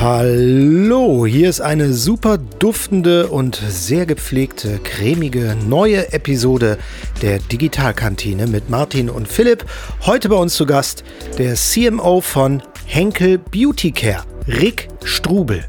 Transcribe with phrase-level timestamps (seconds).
[0.00, 6.78] Hallo, hier ist eine super duftende und sehr gepflegte, cremige neue Episode
[7.20, 9.66] der Digitalkantine mit Martin und Philipp.
[10.06, 11.04] Heute bei uns zu Gast
[11.36, 14.24] der CMO von Henkel Beauty Care.
[14.48, 15.66] Rick Strubel.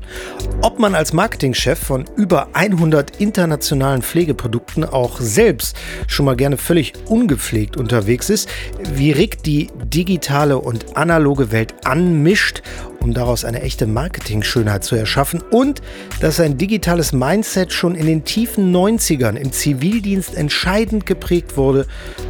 [0.64, 6.94] Ob man als Marketingchef von über 100 internationalen Pflegeprodukten auch selbst schon mal gerne völlig
[7.08, 8.48] ungepflegt unterwegs ist,
[8.94, 12.62] wie Rick die digitale und analoge Welt anmischt,
[13.00, 15.82] um daraus eine echte Marketing-Schönheit zu erschaffen und
[16.20, 21.88] dass sein digitales Mindset schon in den tiefen 90ern im Zivildienst entscheidend geprägt wurde,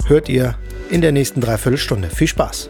[0.08, 0.56] hört ihr
[0.90, 2.10] in der nächsten Dreiviertelstunde.
[2.10, 2.70] Viel Spaß!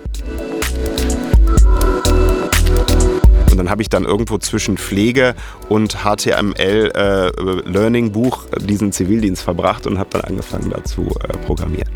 [3.51, 5.35] Und dann habe ich dann irgendwo zwischen Pflege
[5.67, 11.91] und HTML äh, Learning Buch diesen Zivildienst verbracht und habe dann angefangen dazu äh, programmieren.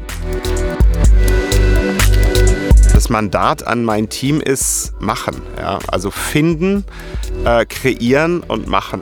[2.94, 5.42] Das Mandat an mein Team ist machen.
[5.58, 5.80] Ja?
[5.88, 6.84] Also finden,
[7.46, 9.02] äh, kreieren und machen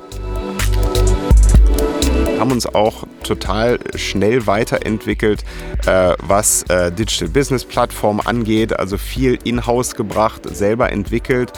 [2.40, 5.46] haben uns auch total schnell weiterentwickelt,
[5.86, 11.54] äh, was äh, Digital Business Plattform angeht, also viel in-house gebracht, selber entwickelt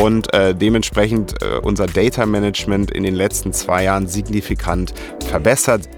[0.00, 4.94] und äh, dementsprechend äh, unser Data Management in den letzten zwei Jahren signifikant
[5.26, 5.88] verbessert.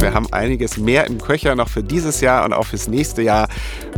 [0.00, 3.48] Wir haben einiges mehr im Köcher noch für dieses Jahr und auch fürs nächste Jahr,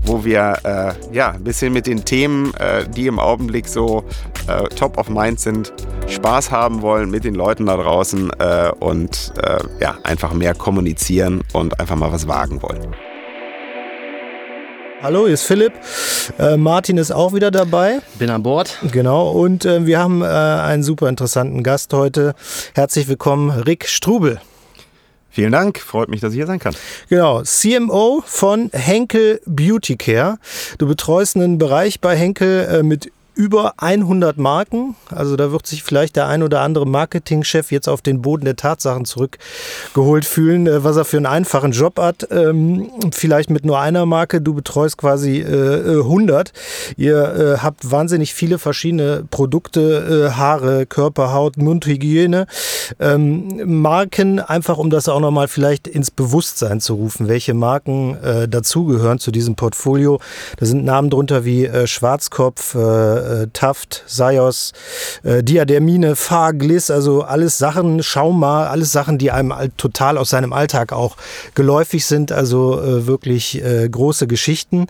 [0.03, 4.05] wo wir äh, ja, ein bisschen mit den Themen, äh, die im Augenblick so
[4.49, 5.73] äh, top of mind sind,
[6.09, 11.43] Spaß haben wollen mit den Leuten da draußen äh, und äh, ja, einfach mehr kommunizieren
[11.53, 12.97] und einfach mal was wagen wollen.
[15.03, 15.73] Hallo, hier ist Philipp.
[16.39, 17.99] Äh, Martin ist auch wieder dabei.
[18.21, 18.79] Bin an Bord.
[18.93, 22.37] Genau, und äh, wir haben äh, einen super interessanten Gast heute.
[22.75, 24.41] Herzlich willkommen, Rick Strubel.
[25.29, 26.77] Vielen Dank, freut mich, dass ich hier sein kann.
[27.09, 30.39] Genau, CMO von Henkel Beauty Care.
[30.79, 33.11] Du betreust einen Bereich bei Henkel äh, mit
[33.43, 34.95] über 100 Marken.
[35.11, 38.55] Also da wird sich vielleicht der ein oder andere Marketingchef jetzt auf den Boden der
[38.55, 42.29] Tatsachen zurückgeholt fühlen, äh, was er für einen einfachen Job hat.
[42.31, 44.41] Ähm, vielleicht mit nur einer Marke.
[44.41, 46.51] Du betreust quasi 100.
[46.51, 46.53] Äh,
[46.97, 52.47] Ihr äh, habt wahnsinnig viele verschiedene Produkte, Haare, Körper, Haut, Mundhygiene.
[53.01, 58.17] Ähm, Marken, einfach um das auch nochmal vielleicht ins Bewusstsein zu rufen, welche Marken
[58.49, 60.21] dazugehören zu diesem Portfolio.
[60.59, 64.73] Da sind Namen drunter wie Schwarzkopf, äh, Taft, Sayos,
[65.23, 70.53] äh, Diademine, Fahr, Gliss, also alles Sachen, Schauma, alles Sachen, die einem total aus seinem
[70.53, 71.17] Alltag auch
[71.55, 74.87] geläufig sind, also äh, wirklich äh, große Geschichten.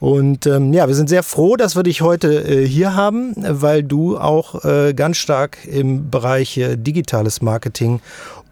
[0.00, 3.82] Und ähm, ja, wir sind sehr froh, dass wir dich heute äh, hier haben, weil
[3.82, 8.00] du auch äh, ganz stark im Bereich äh, digitales Marketing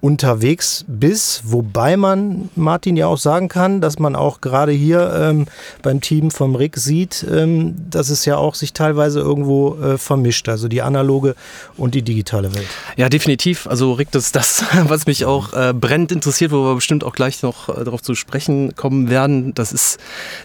[0.01, 5.47] unterwegs bist, wobei man Martin ja auch sagen kann, dass man auch gerade hier ähm,
[5.83, 10.49] beim Team vom Rick sieht, ähm, dass es ja auch sich teilweise irgendwo äh, vermischt,
[10.49, 11.35] also die analoge
[11.77, 12.67] und die digitale Welt.
[12.97, 13.67] Ja, definitiv.
[13.67, 17.15] Also Rick, das ist das, was mich auch äh, brennend interessiert, wo wir bestimmt auch
[17.15, 19.55] gleich noch äh, darauf zu sprechen kommen werden.
[19.55, 19.99] Das ist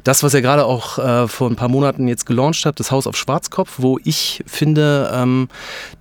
[0.06, 3.06] das, was er gerade auch äh, vor ein paar Monaten jetzt gelauncht hat, das Haus
[3.06, 5.50] auf Schwarzkopf, wo ich finde, ähm,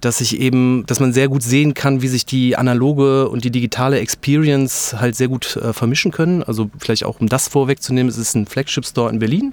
[0.00, 3.50] dass ich eben, dass man sehr gut sehen kann, wie sich die analoge und die
[3.50, 6.42] die digitale Experience halt sehr gut äh, vermischen können.
[6.42, 9.52] Also vielleicht auch um das vorwegzunehmen, es ist ein Flagship-Store in Berlin,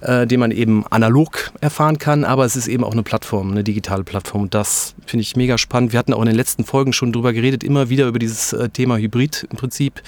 [0.00, 3.64] äh, den man eben analog erfahren kann, aber es ist eben auch eine Plattform, eine
[3.64, 4.42] digitale Plattform.
[4.42, 5.92] Und das finde ich mega spannend.
[5.92, 8.68] Wir hatten auch in den letzten Folgen schon drüber geredet, immer wieder über dieses äh,
[8.68, 10.02] Thema Hybrid im Prinzip.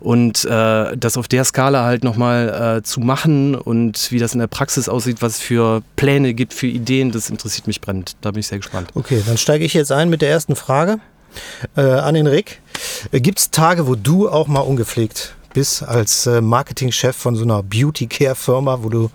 [0.00, 4.40] Und äh, das auf der Skala halt nochmal äh, zu machen und wie das in
[4.40, 8.16] der Praxis aussieht, was es für Pläne gibt, für Ideen, das interessiert mich brennend.
[8.20, 8.90] Da bin ich sehr gespannt.
[8.94, 10.98] Okay, dann steige ich jetzt ein mit der ersten Frage
[11.76, 12.60] äh, an den Rick.
[13.10, 17.44] Äh, Gibt es Tage, wo du auch mal ungepflegt bist als äh, Marketingchef von so
[17.44, 19.10] einer Beauty-Care-Firma, wo du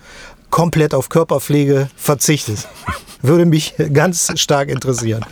[0.49, 2.67] komplett auf Körperpflege verzichtest?
[3.21, 5.25] Würde mich ganz stark interessieren.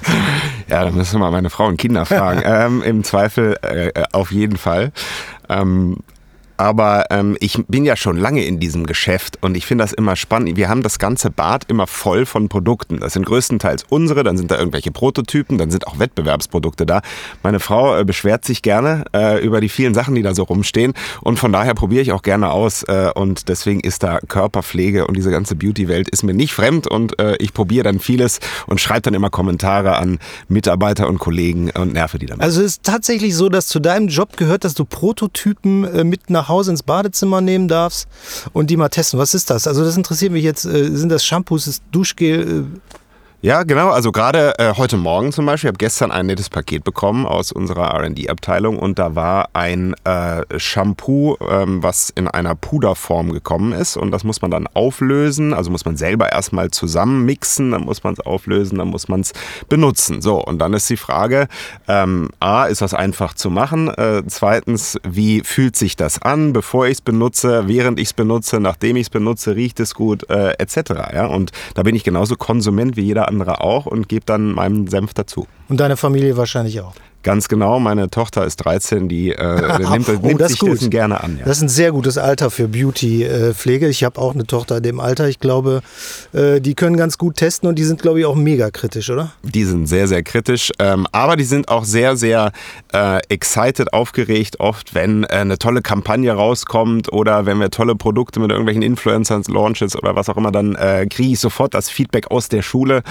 [0.67, 2.41] Ja, da müssen wir mal meine Frau und Kinder fragen.
[2.45, 4.91] ähm, Im Zweifel äh, auf jeden Fall.
[5.49, 5.97] Ähm,
[6.57, 10.15] aber ähm, ich bin ja schon lange in diesem Geschäft und ich finde das immer
[10.15, 10.57] spannend.
[10.57, 12.99] Wir haben das ganze Bad immer voll von Produkten.
[12.99, 17.01] Das sind größtenteils unsere, dann sind da irgendwelche Prototypen, dann sind auch Wettbewerbsprodukte da.
[17.43, 20.93] Meine Frau äh, beschwert sich gerne äh, über die vielen Sachen, die da so rumstehen
[21.21, 25.17] und von daher probiere ich auch gerne aus äh, und deswegen ist da Körperpflege und
[25.17, 29.01] diese ganze Beauty-Welt ist mir nicht fremd und äh, ich probiere dann vieles und schreibe
[29.01, 32.43] dann immer Kommentare an Mitarbeiter und Kollegen und nerve die damit.
[32.43, 36.29] Also es ist tatsächlich so, dass zu deinem Job gehört, dass du Prototypen äh, mit
[36.29, 38.07] nach nach Hause ins Badezimmer nehmen darfst
[38.53, 39.19] und die mal testen.
[39.19, 39.67] Was ist das?
[39.67, 40.65] Also das interessiert mich jetzt.
[40.65, 42.67] Äh, sind das Shampoos, ist Duschgel?
[42.83, 42.95] Äh
[43.45, 43.89] Ja, genau.
[43.89, 47.51] Also gerade äh, heute Morgen zum Beispiel, ich habe gestern ein nettes Paket bekommen aus
[47.51, 53.97] unserer R&D-Abteilung und da war ein äh, Shampoo, ähm, was in einer Puderform gekommen ist
[53.97, 55.53] und das muss man dann auflösen.
[55.53, 59.19] Also muss man selber erstmal zusammen mixen, dann muss man es auflösen, dann muss man
[59.19, 59.31] es
[59.69, 60.23] benutzen.
[60.23, 61.47] So, und dann ist die Frage,
[61.87, 63.89] ähm, A, ist das einfach zu machen?
[63.89, 68.59] Äh, zweitens, wie fühlt sich das an, bevor ich es benutze, während ich es benutze,
[68.59, 71.13] nachdem ich es benutze, riecht es gut, äh, etc.
[71.13, 71.27] Ja?
[71.27, 74.87] Und da bin ich genauso Konsument wie jeder andere andere auch und gebe dann meinen
[74.87, 75.47] Senf dazu.
[75.67, 76.93] Und deine Familie wahrscheinlich auch.
[77.25, 80.73] Ganz genau, meine Tochter ist 13, die äh, nimmt, oh, nimmt sich gut.
[80.73, 81.39] dessen gerne an.
[81.39, 81.45] Ja.
[81.45, 83.89] Das ist ein sehr gutes Alter für Beauty-Pflege.
[83.89, 85.27] Ich habe auch eine Tochter in dem Alter.
[85.27, 85.81] Ich glaube,
[86.33, 89.31] äh, die können ganz gut testen und die sind, glaube ich, auch mega kritisch, oder?
[89.41, 92.51] Die sind sehr, sehr kritisch, ähm, aber die sind auch sehr, sehr
[92.93, 98.39] äh, excited, aufgeregt, oft, wenn äh, eine tolle Kampagne rauskommt oder wenn wir tolle Produkte
[98.39, 102.29] mit irgendwelchen Influencern launches oder was auch immer, dann äh, kriege ich sofort das Feedback
[102.29, 103.01] aus der Schule,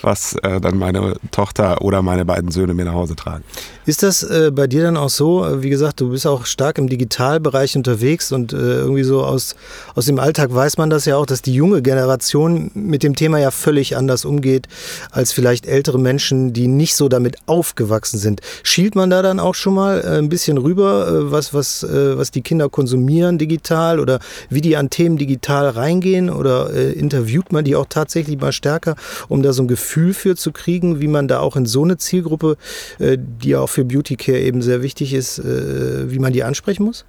[0.00, 3.42] was äh, dann meine Tochter oder meine beiden Söhne mir nach Hause tragen.
[3.86, 5.46] Ist das äh, bei dir dann auch so?
[5.62, 9.56] Wie gesagt, du bist auch stark im Digitalbereich unterwegs und äh, irgendwie so aus,
[9.94, 13.38] aus dem Alltag weiß man das ja auch, dass die junge Generation mit dem Thema
[13.38, 14.68] ja völlig anders umgeht
[15.10, 18.40] als vielleicht ältere Menschen, die nicht so damit aufgewachsen sind.
[18.62, 22.16] Schielt man da dann auch schon mal äh, ein bisschen rüber, äh, was, was, äh,
[22.16, 24.18] was die Kinder konsumieren digital oder
[24.48, 28.96] wie die an Themen digital reingehen oder äh, interviewt man die auch tatsächlich mal stärker,
[29.28, 31.98] um da so ein Gefühl für zu kriegen, wie man da auch in so eine
[31.98, 32.56] Zielgruppe,
[32.98, 36.84] die ja auch für Beauty Care eben sehr wichtig ist, äh, wie man die ansprechen
[36.84, 37.04] muss?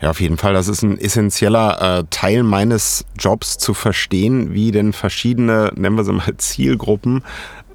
[0.00, 0.52] Ja, auf jeden Fall.
[0.54, 6.04] Das ist ein essentieller äh, Teil meines Jobs zu verstehen, wie denn verschiedene, nennen wir
[6.04, 7.22] sie mal, Zielgruppen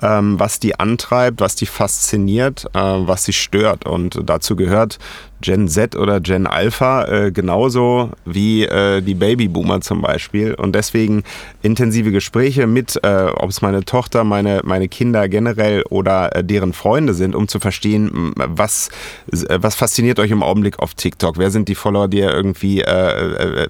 [0.02, 3.86] ähm, was die antreibt, was die fasziniert, äh, was sie stört.
[3.86, 5.00] Und dazu gehört
[5.42, 10.54] Gen Z oder Gen Alpha äh, genauso wie äh, die Babyboomer zum Beispiel.
[10.54, 11.24] Und deswegen
[11.62, 16.74] intensive Gespräche mit, äh, ob es meine Tochter, meine, meine Kinder generell oder äh, deren
[16.74, 18.90] Freunde sind, um zu verstehen, was,
[19.32, 21.38] äh, was fasziniert euch im Augenblick auf TikTok?
[21.38, 23.68] Wer sind die Follower, die ihr irgendwie, äh,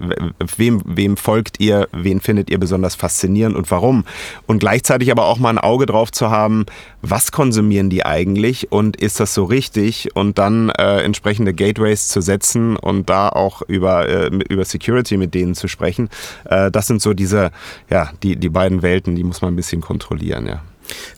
[0.56, 4.04] wem, wem folgt ihr, wen findet ihr besonders faszinierend und warum?
[4.46, 6.66] Und gleichzeitig aber auch mal ein Auge drauf zu haben,
[7.02, 10.14] was konsumieren die eigentlich und ist das so richtig?
[10.14, 15.54] Und dann entsprechende Gateways zu setzen und da auch über, äh, über Security mit denen
[15.54, 16.08] zu sprechen.
[16.44, 17.50] Äh, das sind so diese,
[17.90, 20.62] ja, die, die beiden Welten, die muss man ein bisschen kontrollieren, ja.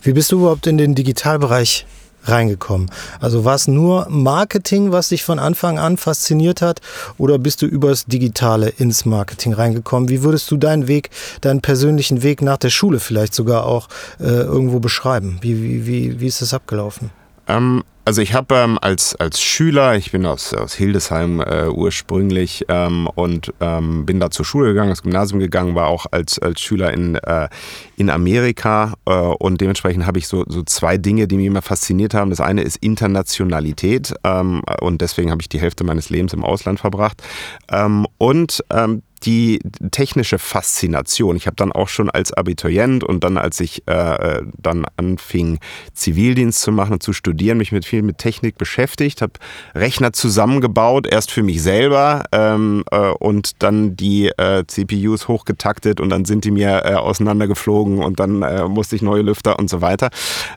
[0.01, 1.87] Wie bist du überhaupt in den Digitalbereich
[2.25, 2.91] reingekommen?
[3.21, 6.81] Also war es nur Marketing, was dich von Anfang an fasziniert hat,
[7.17, 10.09] oder bist du übers Digitale ins Marketing reingekommen?
[10.09, 11.09] Wie würdest du deinen Weg,
[11.39, 13.87] deinen persönlichen Weg nach der Schule vielleicht sogar auch
[14.19, 15.37] äh, irgendwo beschreiben?
[15.41, 17.11] Wie, wie, wie, wie ist das abgelaufen?
[17.47, 22.65] Ähm, also ich habe ähm, als, als Schüler, ich bin aus, aus Hildesheim äh, ursprünglich
[22.67, 26.59] ähm, und ähm, bin da zur Schule gegangen, ins Gymnasium gegangen, war auch als, als
[26.59, 27.47] Schüler in, äh,
[27.95, 32.13] in Amerika äh, und dementsprechend habe ich so, so zwei Dinge, die mich immer fasziniert
[32.13, 32.29] haben.
[32.29, 36.81] Das eine ist Internationalität ähm, und deswegen habe ich die Hälfte meines Lebens im Ausland
[36.81, 37.23] verbracht
[37.71, 39.59] ähm, und ähm, die
[39.91, 41.35] technische Faszination.
[41.35, 45.59] Ich habe dann auch schon als Abiturient und dann, als ich äh, dann anfing,
[45.93, 49.33] Zivildienst zu machen und zu studieren, mich mit viel mit Technik beschäftigt, habe
[49.75, 56.09] Rechner zusammengebaut, erst für mich selber ähm, äh, und dann die äh, CPUs hochgetaktet und
[56.09, 59.81] dann sind die mir äh, auseinandergeflogen und dann äh, musste ich neue Lüfter und so
[59.81, 60.09] weiter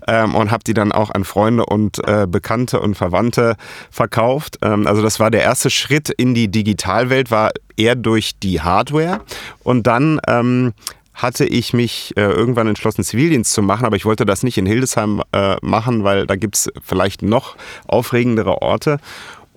[0.09, 3.57] ähm, und habe die dann auch an Freunde und äh, Bekannte und Verwandte
[3.91, 4.59] verkauft.
[4.63, 9.21] Ähm, also das war der erste Schritt in die Digitalwelt, war eher durch die Hardware.
[9.63, 10.73] Und dann ähm,
[11.17, 14.67] hatte ich mich äh, irgendwann entschlossen, Zivildienst zu machen, aber ich wollte das nicht in
[14.67, 17.57] Hildesheim äh, machen, weil da gibt es vielleicht noch
[17.89, 18.99] aufregendere Orte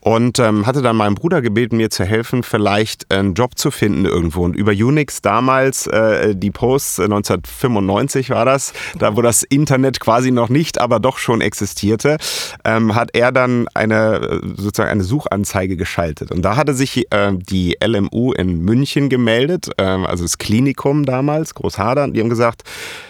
[0.02, 4.06] und ähm, hatte dann meinen Bruder gebeten, mir zu helfen, vielleicht einen Job zu finden
[4.06, 4.44] irgendwo.
[4.44, 10.32] Und über Unix damals, äh, die Posts, 1995 war das, da wo das Internet quasi
[10.32, 12.18] noch nicht, aber doch schon existierte,
[12.64, 16.32] ähm, hat er dann eine sozusagen eine Suchanzeige geschaltet.
[16.32, 21.54] Und da hatte sich äh, die LMU in München gemeldet, äh, also das Klinikum damals,
[21.56, 22.64] Großhadern, die haben gesagt,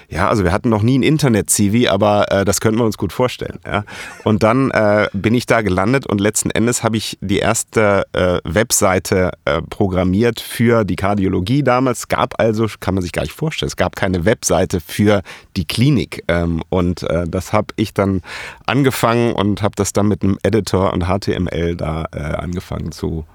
[0.09, 3.13] ja, also wir hatten noch nie ein Internet-CV, aber äh, das könnten wir uns gut
[3.13, 3.59] vorstellen.
[3.65, 3.83] Ja.
[4.23, 8.39] Und dann äh, bin ich da gelandet und letzten Endes habe ich die erste äh,
[8.43, 11.99] Webseite äh, programmiert für die Kardiologie damals.
[11.99, 15.21] Es gab also, kann man sich gar nicht vorstellen, es gab keine Webseite für
[15.55, 16.23] die Klinik.
[16.27, 18.21] Ähm, und äh, das habe ich dann
[18.65, 23.25] angefangen und habe das dann mit einem Editor und HTML da äh, angefangen zu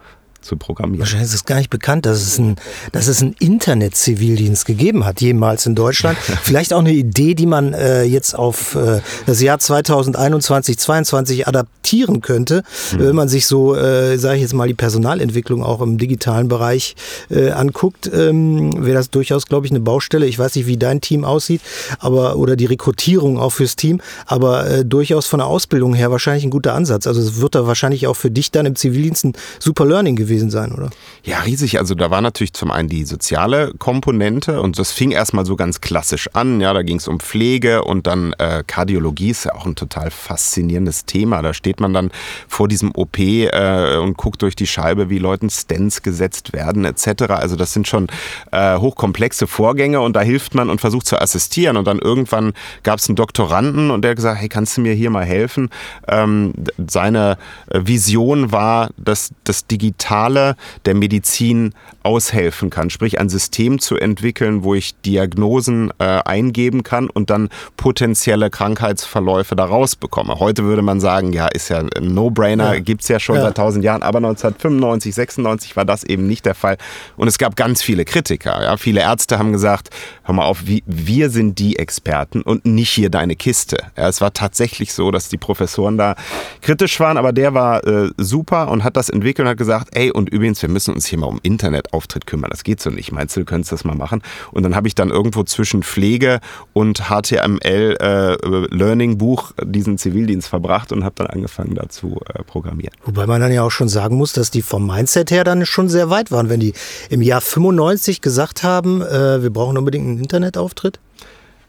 [0.45, 1.01] zu programmieren.
[1.01, 2.57] Wahrscheinlich ist es gar nicht bekannt, dass es ein,
[2.93, 6.19] dass es einen Internet-Zivildienst gegeben hat, jemals in Deutschland.
[6.43, 12.21] Vielleicht auch eine Idee, die man äh, jetzt auf äh, das Jahr 2021, 2022 adaptieren
[12.21, 12.99] könnte, mhm.
[12.99, 16.95] wenn man sich so, äh, sage ich jetzt mal, die Personalentwicklung auch im digitalen Bereich
[17.31, 20.27] äh, anguckt, ähm, wäre das durchaus, glaube ich, eine Baustelle.
[20.27, 21.61] Ich weiß nicht, wie dein Team aussieht,
[21.99, 26.45] aber oder die Rekrutierung auch fürs Team, aber äh, durchaus von der Ausbildung her wahrscheinlich
[26.45, 27.07] ein guter Ansatz.
[27.07, 30.34] Also es wird da wahrscheinlich auch für dich dann im Zivildienst ein super Learning gewesen
[30.35, 30.91] gewesen sein, oder?
[31.23, 31.79] Ja, riesig.
[31.79, 35.81] Also da war natürlich zum einen die soziale Komponente und das fing erstmal so ganz
[35.81, 36.61] klassisch an.
[36.61, 40.11] Ja, da ging es um Pflege und dann äh, Kardiologie ist ja auch ein total
[40.11, 41.41] faszinierendes Thema.
[41.43, 42.11] Da steht man dann
[42.49, 47.25] vor diesem OP äh, und guckt durch die Scheibe, wie Leuten Stents gesetzt werden etc.
[47.31, 48.09] Also das sind schon
[48.53, 51.77] äh, hochkomplexe Vorgänge und da hilft man und versucht zu assistieren.
[51.77, 54.95] Und dann irgendwann gab es einen Doktoranden und der hat gesagt, hey, kannst du mir
[54.95, 55.71] hier mal helfen?
[56.09, 56.53] Ähm,
[56.89, 57.39] seine
[57.71, 62.91] äh, Vision war, dass das digital Zentrale der Medizin aushelfen kann.
[62.91, 69.57] Sprich, ein System zu entwickeln, wo ich Diagnosen äh, eingeben kann und dann potenzielle Krankheitsverläufe
[69.57, 70.39] daraus bekomme.
[70.39, 72.81] Heute würde man sagen, ja, ist ja ein No-Brainer, ja.
[72.81, 73.43] gibt es ja schon ja.
[73.43, 76.77] seit tausend Jahren, aber 1995, 96 war das eben nicht der Fall.
[77.17, 78.63] Und es gab ganz viele Kritiker.
[78.63, 78.77] Ja.
[78.77, 79.89] Viele Ärzte haben gesagt,
[80.25, 83.79] hör mal auf, wie, wir sind die Experten und nicht hier deine Kiste.
[83.97, 86.17] Ja, es war tatsächlich so, dass die Professoren da
[86.61, 90.13] kritisch waren, aber der war äh, super und hat das entwickelt und hat gesagt, ey,
[90.15, 92.51] und übrigens, wir müssen uns hier mal um Internetauftritt kümmern.
[92.51, 93.13] Das geht so nicht.
[93.13, 94.23] Meinst du, du könntest das mal machen?
[94.53, 96.41] Und dann habe ich dann irgendwo zwischen Pflege
[96.73, 102.43] und HTML äh, Learning Buch diesen Zivildienst verbracht und habe dann angefangen da zu äh,
[102.45, 102.95] programmieren.
[103.05, 105.89] Wobei man dann ja auch schon sagen muss, dass die vom Mindset her dann schon
[105.89, 106.75] sehr weit waren, wenn die
[107.11, 111.01] im Jahr 95 gesagt haben, äh, wir brauchen unbedingt einen Internetauftritt.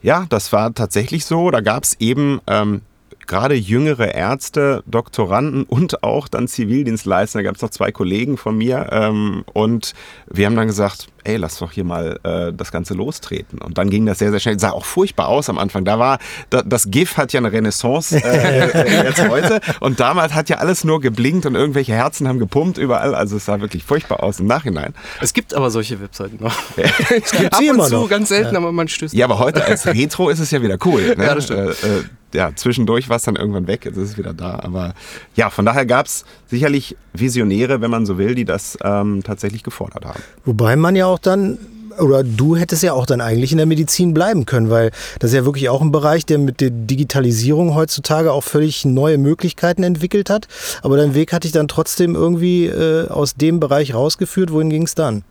[0.02, 1.50] Ja, das war tatsächlich so.
[1.50, 2.82] Da gab es eben ähm,
[3.26, 7.40] gerade jüngere Ärzte, Doktoranden und auch dann Zivildienstleister.
[7.40, 9.94] Da gab es noch zwei Kollegen von mir ähm, und
[10.30, 13.58] wir haben dann gesagt, ey, lass doch hier mal äh, das Ganze lostreten.
[13.58, 14.58] Und dann ging das sehr, sehr schnell.
[14.58, 15.84] Sah auch furchtbar aus am Anfang.
[15.84, 16.18] Da war,
[16.50, 19.60] da, das GIF hat ja eine Renaissance äh, jetzt heute.
[19.80, 23.14] Und damals hat ja alles nur geblinkt und irgendwelche Herzen haben gepumpt überall.
[23.14, 24.94] Also es sah wirklich furchtbar aus im Nachhinein.
[25.20, 26.56] Es gibt aber solche Webseiten noch.
[26.76, 28.08] es gibt sie immer noch.
[28.08, 28.58] ganz selten, ja.
[28.58, 29.14] aber man stößt.
[29.14, 31.14] Ja, aber heute als Retro ist es ja wieder cool.
[31.16, 31.24] Ne?
[31.24, 31.60] Ja, das stimmt.
[31.60, 32.04] Äh, äh
[32.34, 34.58] ja, zwischendurch war es dann irgendwann weg, jetzt ist es wieder da.
[34.62, 34.94] Aber
[35.36, 39.62] ja, von daher gab es sicherlich Visionäre, wenn man so will, die das ähm, tatsächlich
[39.62, 40.20] gefordert haben.
[40.44, 41.58] Wobei man ja auch dann
[41.98, 45.34] oder du hättest ja auch dann eigentlich in der Medizin bleiben können, weil das ist
[45.36, 50.30] ja wirklich auch ein Bereich, der mit der Digitalisierung heutzutage auch völlig neue Möglichkeiten entwickelt
[50.30, 50.46] hat.
[50.82, 54.52] Aber dein Weg hat dich dann trotzdem irgendwie äh, aus dem Bereich rausgeführt.
[54.52, 55.24] Wohin ging es dann?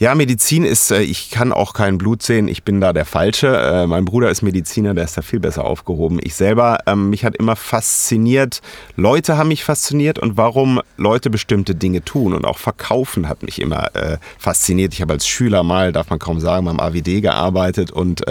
[0.00, 3.54] Ja, Medizin ist, äh, ich kann auch kein Blut sehen, ich bin da der Falsche.
[3.54, 6.18] Äh, mein Bruder ist Mediziner, der ist da viel besser aufgehoben.
[6.22, 8.62] Ich selber, ähm, mich hat immer fasziniert,
[8.96, 13.60] Leute haben mich fasziniert und warum Leute bestimmte Dinge tun und auch verkaufen hat mich
[13.60, 14.94] immer äh, fasziniert.
[14.94, 18.24] Ich habe als Schüler mal, darf man kaum sagen, beim AWD gearbeitet und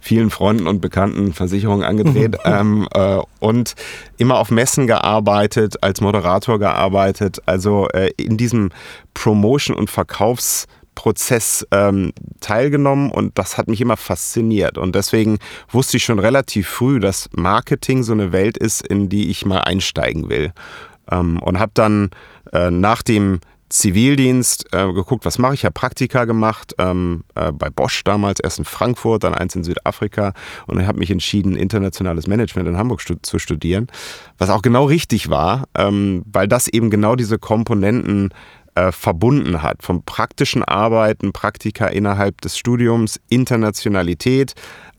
[0.00, 2.88] vielen Freunden und Bekannten Versicherungen angedreht ähm,
[3.40, 3.74] und
[4.16, 7.42] immer auf Messen gearbeitet, als Moderator gearbeitet.
[7.46, 8.70] Also in diesem
[9.12, 10.66] Promotion- und Verkaufs-
[11.00, 14.76] Prozess ähm, teilgenommen und das hat mich immer fasziniert.
[14.76, 15.38] Und deswegen
[15.70, 19.60] wusste ich schon relativ früh, dass Marketing so eine Welt ist, in die ich mal
[19.60, 20.52] einsteigen will.
[21.10, 22.10] Ähm, und habe dann
[22.52, 23.40] äh, nach dem
[23.70, 25.60] Zivildienst äh, geguckt, was mache ich.
[25.60, 29.64] Ich habe Praktika gemacht ähm, äh, bei Bosch damals, erst in Frankfurt, dann eins in
[29.64, 30.34] Südafrika
[30.66, 33.86] und habe mich entschieden, internationales Management in Hamburg stu zu studieren,
[34.36, 38.34] was auch genau richtig war, ähm, weil das eben genau diese Komponenten
[38.74, 39.82] äh, verbunden hat.
[39.82, 44.54] Vom praktischen Arbeiten, Praktika innerhalb des Studiums, Internationalität,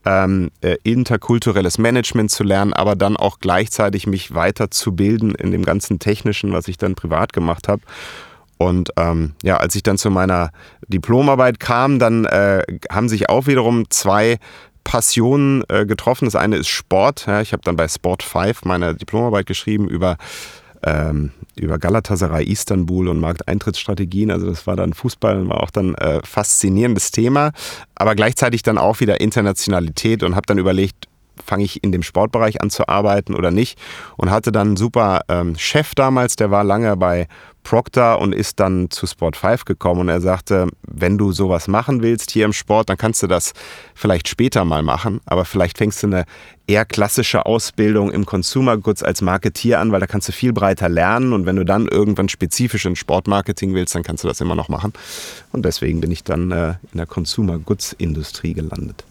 [0.05, 5.99] ähm, äh, interkulturelles Management zu lernen, aber dann auch gleichzeitig mich weiterzubilden in dem ganzen
[5.99, 7.81] Technischen, was ich dann privat gemacht habe.
[8.57, 10.51] Und ähm, ja, als ich dann zu meiner
[10.87, 14.37] Diplomarbeit kam, dann äh, haben sich auch wiederum zwei
[14.83, 16.25] Passionen äh, getroffen.
[16.25, 17.25] Das eine ist Sport.
[17.27, 20.17] Ja, ich habe dann bei Sport 5 meine Diplomarbeit geschrieben über
[20.83, 24.31] ähm, über Galatasaray, Istanbul und Markteintrittsstrategien.
[24.31, 27.51] Also das war dann Fußball und war auch dann äh, faszinierendes Thema,
[27.95, 31.07] aber gleichzeitig dann auch wieder Internationalität und habe dann überlegt,
[31.45, 33.79] fange ich in dem Sportbereich an zu arbeiten oder nicht
[34.17, 37.27] und hatte dann einen super ähm, Chef damals, der war lange bei
[37.63, 42.01] Proctor und ist dann zu Sport 5 gekommen und er sagte, wenn du sowas machen
[42.01, 43.53] willst hier im Sport, dann kannst du das
[43.93, 46.25] vielleicht später mal machen, aber vielleicht fängst du eine
[46.67, 50.89] eher klassische Ausbildung im Consumer Goods als Marketier an, weil da kannst du viel breiter
[50.89, 54.55] lernen und wenn du dann irgendwann spezifisch in Sportmarketing willst, dann kannst du das immer
[54.55, 54.93] noch machen.
[55.51, 59.03] Und deswegen bin ich dann äh, in der Consumer Goods Industrie gelandet.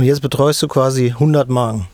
[0.00, 1.86] Und jetzt betreust du quasi 100 Marken.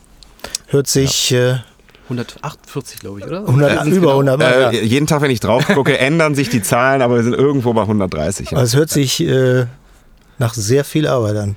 [0.67, 1.55] Hört sich ja.
[1.55, 1.59] äh,
[2.05, 3.39] 148, glaube ich, oder?
[3.39, 4.73] 100, Äh, über 100 Mal.
[4.73, 7.73] Äh, jeden Tag, wenn ich drauf gucke, ändern sich die Zahlen, aber wir sind irgendwo
[7.73, 8.51] bei 130.
[8.51, 8.59] Ja.
[8.59, 9.65] Also es hört sich äh,
[10.37, 11.55] nach sehr viel Arbeit an.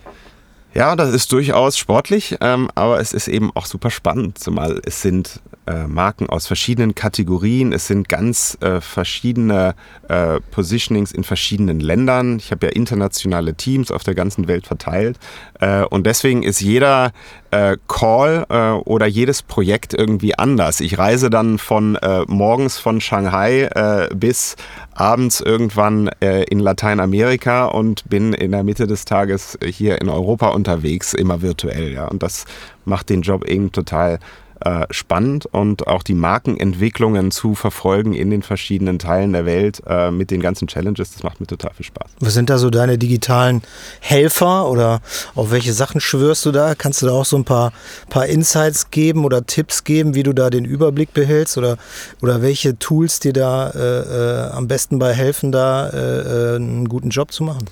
[0.72, 5.02] Ja, das ist durchaus sportlich, ähm, aber es ist eben auch super spannend, zumal es
[5.02, 9.74] sind äh, Marken aus verschiedenen Kategorien, es sind ganz äh, verschiedene
[10.08, 12.36] äh, Positionings in verschiedenen Ländern.
[12.36, 15.18] Ich habe ja internationale Teams auf der ganzen Welt verteilt
[15.58, 17.10] äh, und deswegen ist jeder
[17.50, 20.80] äh, Call äh, oder jedes Projekt irgendwie anders.
[20.80, 24.56] Ich reise dann von äh, morgens von Shanghai äh, bis
[24.94, 30.48] abends irgendwann äh, in Lateinamerika und bin in der Mitte des Tages hier in Europa
[30.48, 31.92] unterwegs, immer virtuell.
[31.92, 32.06] Ja.
[32.06, 32.44] Und das
[32.84, 34.18] macht den Job eben total
[34.60, 40.10] äh, spannend und auch die Markenentwicklungen zu verfolgen in den verschiedenen Teilen der Welt äh,
[40.10, 42.10] mit den ganzen Challenges, das macht mir total viel Spaß.
[42.20, 43.62] Was sind da so deine digitalen
[44.00, 45.00] Helfer oder
[45.34, 46.74] auf welche Sachen schwörst du da?
[46.74, 47.72] Kannst du da auch so ein paar,
[48.08, 51.76] paar Insights geben oder Tipps geben, wie du da den Überblick behältst oder,
[52.22, 56.88] oder welche Tools dir da äh, äh, am besten bei helfen, da äh, äh, einen
[56.88, 57.64] guten Job zu machen?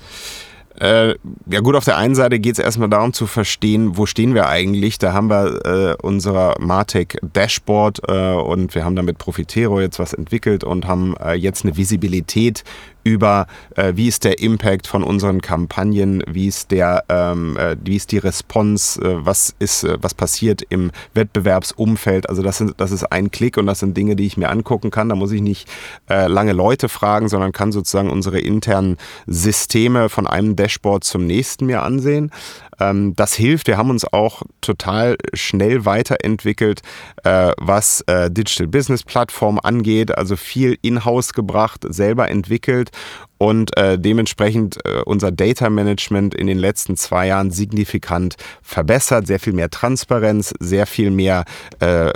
[0.79, 1.15] Äh,
[1.49, 4.47] ja gut, auf der einen Seite geht es erstmal darum zu verstehen, wo stehen wir
[4.47, 4.97] eigentlich.
[4.97, 10.13] Da haben wir äh, unser Martech Dashboard äh, und wir haben damit Profitero jetzt was
[10.13, 12.63] entwickelt und haben äh, jetzt eine Visibilität
[13.03, 17.95] über, äh, wie ist der Impact von unseren Kampagnen, wie ist, der, ähm, äh, wie
[17.95, 22.29] ist die Response, äh, was, ist, äh, was passiert im Wettbewerbsumfeld.
[22.29, 24.91] Also das, sind, das ist ein Klick und das sind Dinge, die ich mir angucken
[24.91, 25.09] kann.
[25.09, 25.67] Da muss ich nicht
[26.09, 31.65] äh, lange Leute fragen, sondern kann sozusagen unsere internen Systeme von einem Dashboard zum nächsten
[31.65, 32.31] mir ansehen.
[32.79, 33.67] Ähm, das hilft.
[33.67, 36.81] Wir haben uns auch total schnell weiterentwickelt,
[37.23, 40.17] äh, was äh, Digital Business Plattform angeht.
[40.17, 42.91] Also viel in-house gebracht, selber entwickelt
[43.39, 49.27] und äh, dementsprechend äh, unser Data Management in den letzten zwei Jahren signifikant verbessert.
[49.27, 51.45] Sehr viel mehr Transparenz, sehr viel mehr
[51.81, 52.13] äh, äh,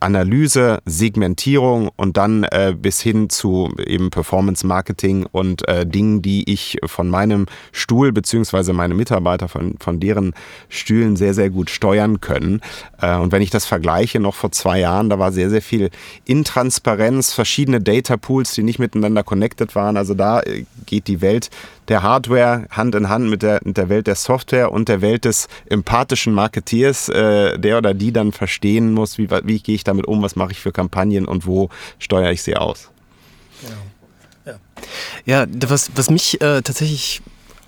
[0.00, 6.52] Analyse, Segmentierung und dann äh, bis hin zu eben Performance Marketing und äh, Dingen, die
[6.52, 10.34] ich von meinem Stuhl beziehungsweise meine Mitarbeiter von, von deren
[10.68, 12.60] Stühlen sehr, sehr gut steuern können.
[13.00, 15.90] Äh, und wenn ich das vergleiche, noch vor zwei Jahren, da war sehr, sehr viel
[16.24, 19.96] Intransparenz, verschiedene Data Pools, die nicht miteinander connected waren.
[19.96, 21.50] Also da äh, geht die Welt
[21.88, 25.24] der Hardware Hand in Hand mit der, mit der Welt der Software und der Welt
[25.24, 30.06] des empathischen Marketeers, äh, der oder die dann verstehen muss, wie, wie gehe ich damit
[30.06, 32.90] um, was mache ich für Kampagnen und wo steuere ich sie aus.
[35.24, 37.22] Ja, was, was mich äh, tatsächlich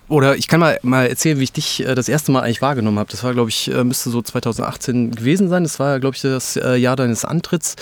[0.08, 2.98] oder ich kann mal, mal erzählen, wie ich dich äh, das erste Mal eigentlich wahrgenommen
[2.98, 3.10] habe.
[3.10, 5.64] Das war, glaube ich, äh, müsste so 2018 gewesen sein.
[5.64, 7.76] Das war, glaube ich, das äh, Jahr deines Antritts.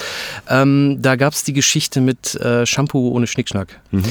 [0.48, 3.80] Ähm, da gab es die Geschichte mit äh, Shampoo ohne Schnickschnack.
[3.90, 4.04] Mhm.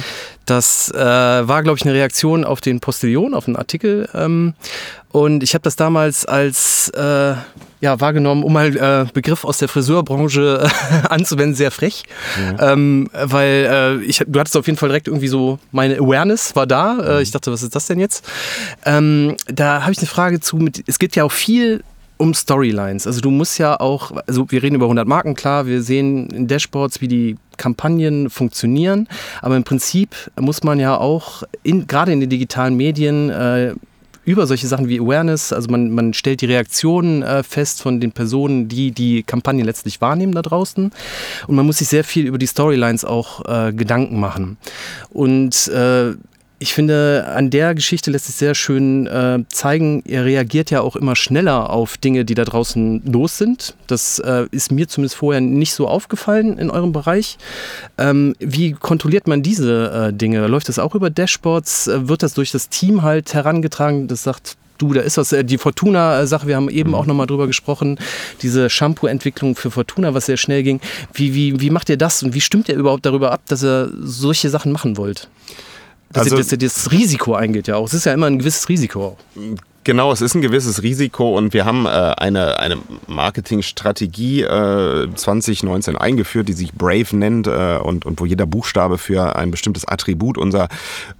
[0.45, 4.09] Das äh, war, glaube ich, eine Reaktion auf den Postillon, auf den Artikel.
[4.13, 4.53] Ähm,
[5.13, 7.35] und ich habe das damals als äh,
[7.81, 12.03] ja, wahrgenommen, um mal äh, Begriff aus der Friseurbranche äh, anzuwenden, sehr frech.
[12.59, 16.65] Ähm, weil äh, ich, du hattest auf jeden Fall direkt irgendwie so, meine Awareness war
[16.65, 17.19] da.
[17.19, 18.25] Äh, ich dachte, was ist das denn jetzt?
[18.85, 21.83] Ähm, da habe ich eine Frage zu, mit, es geht ja auch viel
[22.17, 23.05] um Storylines.
[23.05, 26.47] Also du musst ja auch, also wir reden über 100 Marken, klar, wir sehen in
[26.47, 29.07] Dashboards, wie die Kampagnen funktionieren,
[29.43, 33.73] aber im Prinzip muss man ja auch, in, gerade in den digitalen Medien, äh,
[34.25, 38.11] über solche Sachen wie Awareness, also man, man stellt die Reaktionen äh, fest von den
[38.11, 40.91] Personen, die die Kampagne letztlich wahrnehmen da draußen.
[41.47, 44.57] Und man muss sich sehr viel über die Storylines auch äh, Gedanken machen.
[45.11, 46.13] Und äh,
[46.63, 50.95] ich finde, an der Geschichte lässt sich sehr schön äh, zeigen, er reagiert ja auch
[50.95, 53.75] immer schneller auf Dinge, die da draußen los sind.
[53.87, 57.37] Das äh, ist mir zumindest vorher nicht so aufgefallen in eurem Bereich.
[57.97, 60.47] Ähm, wie kontrolliert man diese äh, Dinge?
[60.47, 61.87] Läuft das auch über Dashboards?
[61.89, 65.43] Äh, wird das durch das Team halt herangetragen, das sagt, du, da ist was, äh,
[65.43, 67.99] die Fortuna-Sache, wir haben eben auch nochmal drüber gesprochen,
[68.41, 70.79] diese Shampoo-Entwicklung für Fortuna, was sehr schnell ging.
[71.13, 73.91] Wie, wie, wie macht ihr das und wie stimmt ihr überhaupt darüber ab, dass ihr
[73.99, 75.27] solche Sachen machen wollt?
[76.13, 77.85] Dass, Also- ihr, dass ihr das Risiko eingeht, ja auch.
[77.87, 79.17] Es ist ja immer ein gewisses Risiko.
[79.85, 85.97] Genau, es ist ein gewisses Risiko und wir haben äh, eine, eine Marketingstrategie äh, 2019
[85.97, 90.37] eingeführt, die sich Brave nennt äh, und, und wo jeder Buchstabe für ein bestimmtes Attribut
[90.37, 90.69] unserer,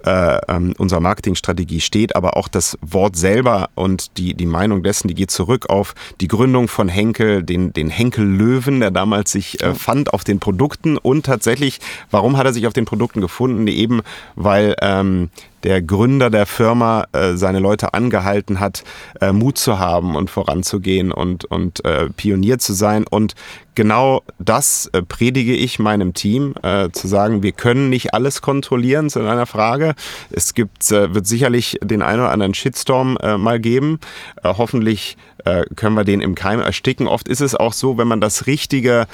[0.06, 5.08] äh, ähm, unserer Marketingstrategie steht, aber auch das Wort selber und die, die Meinung dessen,
[5.08, 9.74] die geht zurück auf die Gründung von Henkel, den, den Henkel-Löwen, der damals sich äh,
[9.74, 10.96] fand auf den Produkten.
[10.96, 13.66] Und tatsächlich, warum hat er sich auf den Produkten gefunden?
[13.66, 14.00] Eben,
[14.36, 15.28] weil ähm,
[15.64, 18.84] der Gründer der Firma äh, seine Leute angehalten hat,
[19.20, 23.04] äh, Mut zu haben und voranzugehen und, und äh, Pionier zu sein.
[23.08, 23.34] Und
[23.74, 29.10] genau das äh, predige ich meinem Team, äh, zu sagen, wir können nicht alles kontrollieren
[29.10, 29.94] zu einer Frage.
[30.30, 33.98] Es gibt, äh, wird sicherlich den einen oder anderen Shitstorm äh, mal geben.
[34.42, 37.06] Äh, hoffentlich äh, können wir den im Keim ersticken.
[37.06, 39.06] Oft ist es auch so, wenn man das richtige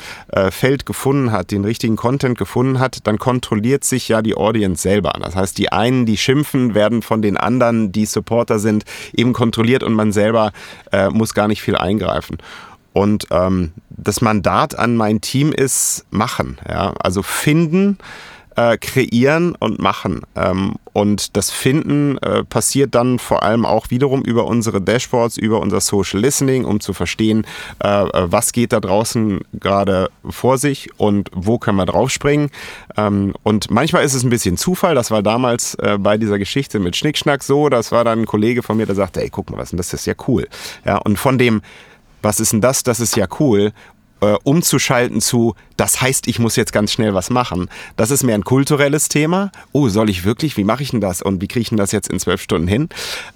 [0.50, 5.12] Feld gefunden hat, den richtigen Content gefunden hat, dann kontrolliert sich ja die Audience selber.
[5.20, 9.82] Das heißt, die einen, die schimpfen, werden von den anderen, die Supporter sind, eben kontrolliert
[9.82, 10.52] und man selber
[11.10, 12.38] muss gar nicht viel eingreifen.
[12.92, 16.58] Und ähm, das Mandat an mein Team ist machen.
[16.68, 16.92] Ja?
[16.98, 17.98] Also finden,
[18.56, 20.22] äh, kreieren und machen.
[20.34, 25.60] Ähm, und das Finden äh, passiert dann vor allem auch wiederum über unsere Dashboards, über
[25.60, 27.46] unser Social Listening, um zu verstehen,
[27.82, 32.50] äh, äh was geht da draußen gerade vor sich und wo können wir draufspringen.
[32.96, 34.94] Ähm, und manchmal ist es ein bisschen Zufall.
[34.94, 37.68] Das war damals äh, bei dieser Geschichte mit Schnickschnack so.
[37.68, 39.92] Das war dann ein Kollege von mir, der sagte, ey, guck mal, was denn das
[39.92, 40.48] ist ja cool.
[40.84, 41.62] Ja, und von dem
[42.22, 42.82] was ist denn das?
[42.82, 43.72] Das ist ja cool.
[44.22, 47.70] Äh, umzuschalten zu, das heißt, ich muss jetzt ganz schnell was machen.
[47.96, 49.50] Das ist mehr ein kulturelles Thema.
[49.72, 50.58] Oh, soll ich wirklich?
[50.58, 51.22] Wie mache ich denn das?
[51.22, 52.90] Und wie kriege ich denn das jetzt in zwölf Stunden hin?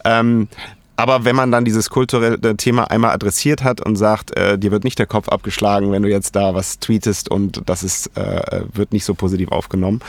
[0.05, 0.49] Ähm,
[0.97, 4.85] aber wenn man dann dieses kulturelle Thema einmal adressiert hat und sagt, äh, dir wird
[4.85, 8.93] nicht der Kopf abgeschlagen, wenn du jetzt da was tweetest und das ist, äh, wird
[8.93, 10.01] nicht so positiv aufgenommen.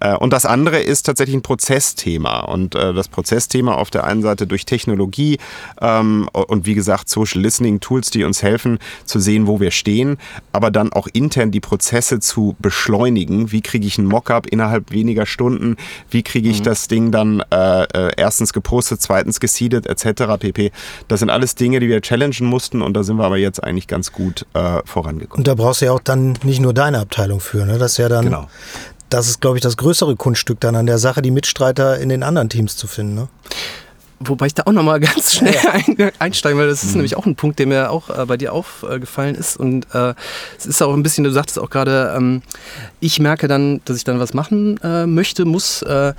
[0.00, 2.40] Äh, und das andere ist tatsächlich ein Prozessthema.
[2.40, 5.38] Und äh, das Prozessthema auf der einen Seite durch Technologie
[5.80, 10.18] ähm, und wie gesagt Social Listening Tools, die uns helfen zu sehen, wo wir stehen,
[10.50, 13.52] aber dann auch intern die Prozesse zu beschleunigen.
[13.52, 15.76] Wie kriege ich ein Mockup innerhalb weniger Stunden?
[16.10, 16.64] Wie kriege ich mhm.
[16.64, 20.72] das Ding dann äh, äh, erstens gepostet, zweitens geseedet etc pp.
[21.08, 23.86] Das sind alles Dinge, die wir challengen mussten und da sind wir aber jetzt eigentlich
[23.86, 25.40] ganz gut äh, vorangekommen.
[25.40, 27.78] Und da brauchst du ja auch dann nicht nur deine Abteilung für, ne?
[27.78, 28.48] Das ist ja dann, genau.
[29.08, 32.22] das ist glaube ich das größere Kunststück dann an der Sache, die Mitstreiter in den
[32.22, 33.28] anderen Teams zu finden, ne?
[34.28, 35.54] Wobei ich da auch nochmal ganz schnell
[35.98, 36.10] ja.
[36.18, 36.98] einsteigen, weil das ist mhm.
[36.98, 39.56] nämlich auch ein Punkt, der mir auch äh, bei dir aufgefallen ist.
[39.56, 40.14] Und äh,
[40.58, 42.42] es ist auch ein bisschen, du sagtest auch gerade, ähm,
[43.00, 45.82] ich merke dann, dass ich dann was machen äh, möchte, muss.
[45.82, 46.14] Äh,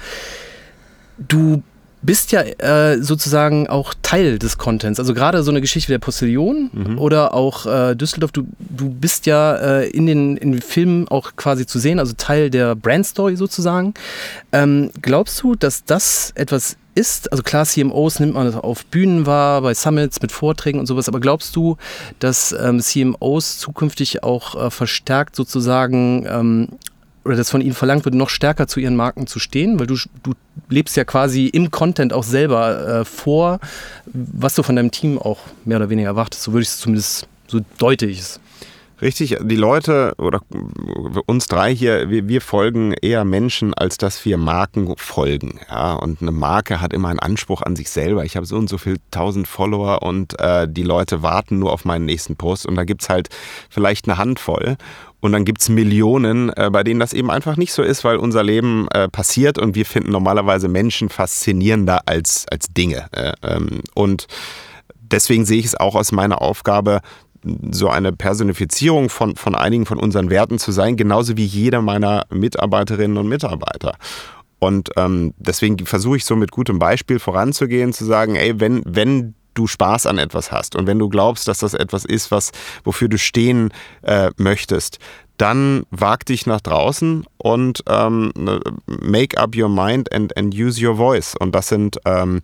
[1.17, 1.63] du
[2.03, 4.99] bist ja äh, sozusagen auch Teil des Contents.
[4.99, 6.99] Also gerade so eine Geschichte wie der Postillon mhm.
[6.99, 11.35] oder auch äh, Düsseldorf, du, du bist ja äh, in, den, in den Filmen auch
[11.35, 13.93] quasi zu sehen, also Teil der Brandstory sozusagen.
[14.51, 19.61] Ähm, glaubst du, dass das etwas ist, also klar, CMOs nimmt man auf Bühnen wahr,
[19.61, 21.77] bei Summits mit Vorträgen und sowas, aber glaubst du,
[22.19, 26.67] dass ähm, CMOs zukünftig auch äh, verstärkt sozusagen ähm,
[27.25, 29.95] oder das von ihnen verlangt wird, noch stärker zu ihren Marken zu stehen, weil du,
[30.23, 30.33] du
[30.69, 33.59] lebst ja quasi im Content auch selber äh, vor,
[34.05, 36.43] was du von deinem Team auch mehr oder weniger erwartest.
[36.43, 38.39] So würde ich es zumindest, so deute ich es.
[39.01, 40.39] Richtig, die Leute oder
[41.25, 45.59] uns drei hier, wir, wir, folgen eher Menschen, als dass wir Marken folgen.
[45.69, 48.23] Ja, und eine Marke hat immer einen Anspruch an sich selber.
[48.23, 51.83] Ich habe so und so viel tausend Follower und äh, die Leute warten nur auf
[51.83, 53.27] meinen nächsten Post und da gibt es halt
[53.69, 54.77] vielleicht eine Handvoll.
[55.23, 58.43] Und dann gibt's Millionen, äh, bei denen das eben einfach nicht so ist, weil unser
[58.43, 63.05] Leben äh, passiert und wir finden normalerweise Menschen faszinierender als, als Dinge.
[63.13, 64.27] Äh, ähm, und
[64.99, 66.99] deswegen sehe ich es auch aus meiner Aufgabe,
[67.71, 72.25] so eine Personifizierung von, von einigen von unseren Werten zu sein, genauso wie jeder meiner
[72.29, 73.95] Mitarbeiterinnen und Mitarbeiter.
[74.59, 79.35] Und ähm, deswegen versuche ich so mit gutem Beispiel voranzugehen, zu sagen, ey, wenn, wenn
[79.53, 82.51] du Spaß an etwas hast und wenn du glaubst, dass das etwas ist, was,
[82.83, 84.99] wofür du stehen äh, möchtest,
[85.37, 90.83] dann wag dich nach draußen und ähm, ne, make up your mind and, and use
[90.85, 91.35] your voice.
[91.39, 92.41] Und das sind ähm,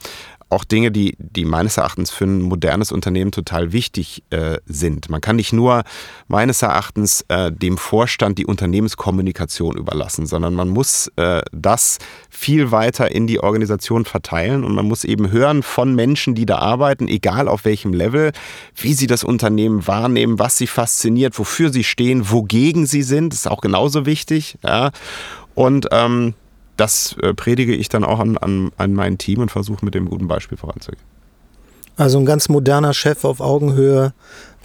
[0.49, 5.09] auch Dinge, die, die meines Erachtens für ein modernes Unternehmen total wichtig äh, sind.
[5.09, 5.83] Man kann nicht nur
[6.27, 13.11] meines Erachtens äh, dem Vorstand die Unternehmenskommunikation überlassen, sondern man muss äh, das viel weiter
[13.11, 17.47] in die Organisation verteilen und man muss eben hören von Menschen, die da arbeiten, egal
[17.47, 18.31] auf welchem Level,
[18.75, 23.33] wie sie das Unternehmen wahrnehmen, was sie fasziniert, wofür sie stehen, wogegen sie sind.
[23.33, 24.57] Das ist auch genauso wichtig.
[24.63, 24.91] Ja.
[25.53, 26.33] Und ähm,
[26.79, 30.09] das äh, predige ich dann auch an, an, an mein Team und versuche mit dem
[30.09, 31.03] guten Beispiel voranzugehen.
[31.97, 34.13] Also ein ganz moderner Chef auf Augenhöhe,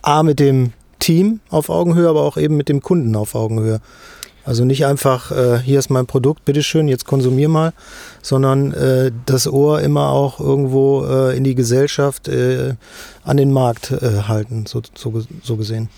[0.02, 3.80] A mit dem Team auf Augenhöhe, aber auch eben mit dem Kunden auf Augenhöhe.
[4.44, 7.72] Also nicht einfach, äh, hier ist mein Produkt, bitteschön, jetzt konsumier mal,
[8.20, 12.74] sondern äh, das Ohr immer auch irgendwo äh, in die Gesellschaft, äh,
[13.24, 15.88] an den Markt äh, halten, so, so, so gesehen.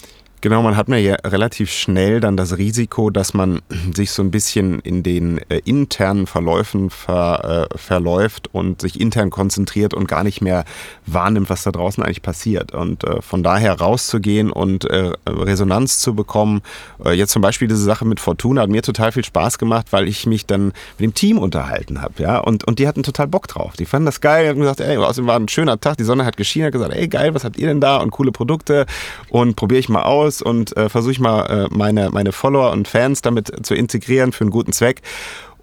[0.42, 3.62] Genau, man hat mir ja relativ schnell dann das Risiko, dass man
[3.94, 9.30] sich so ein bisschen in den äh, internen Verläufen ver, äh, verläuft und sich intern
[9.30, 10.64] konzentriert und gar nicht mehr
[11.06, 12.72] wahrnimmt, was da draußen eigentlich passiert.
[12.72, 16.60] Und äh, von daher rauszugehen und äh, Resonanz zu bekommen,
[17.02, 20.06] äh, jetzt zum Beispiel diese Sache mit Fortuna hat mir total viel Spaß gemacht, weil
[20.06, 23.48] ich mich dann mit dem Team unterhalten habe, ja, und, und die hatten total Bock
[23.48, 23.74] drauf.
[23.74, 26.36] Die fanden das geil, haben gesagt, ey, außerdem war ein schöner Tag, die Sonne hat
[26.36, 28.86] geschienen, hat gesagt, ey, geil, was habt ihr denn da und coole Produkte
[29.30, 32.72] und probiere ich mal aus aus und äh, versuche ich mal äh, meine, meine Follower
[32.72, 35.02] und Fans damit zu integrieren für einen guten Zweck.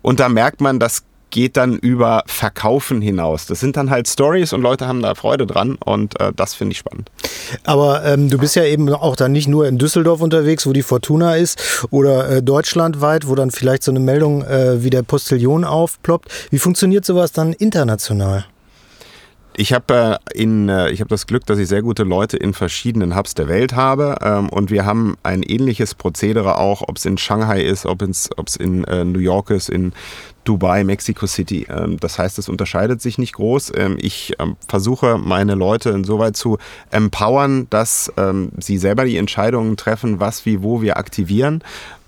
[0.02, 3.48] Und da merkt man, das geht dann über Verkaufen hinaus.
[3.48, 6.74] Das sind dann halt Stories und Leute haben da Freude dran und äh, das finde
[6.74, 7.10] ich spannend.
[7.64, 10.84] Aber ähm, du bist ja eben auch dann nicht nur in Düsseldorf unterwegs, wo die
[10.84, 15.64] Fortuna ist, oder äh, deutschlandweit, wo dann vielleicht so eine Meldung äh, wie der Postillon
[15.64, 16.30] aufploppt.
[16.52, 18.46] Wie funktioniert sowas dann international?
[19.56, 22.54] Ich habe äh, in äh, ich habe das Glück, dass ich sehr gute Leute in
[22.54, 27.06] verschiedenen Hubs der Welt habe ähm, und wir haben ein ähnliches Prozedere auch, ob es
[27.06, 29.94] in Shanghai ist, ob es ob es in äh, New York ist, in
[30.44, 31.68] Dubai, Mexico City.
[31.70, 33.72] Ähm, das heißt, es unterscheidet sich nicht groß.
[33.76, 36.58] Ähm, ich ähm, versuche meine Leute insoweit zu
[36.92, 41.64] empowern, dass ähm, sie selber die Entscheidungen treffen, was, wie, wo wir aktivieren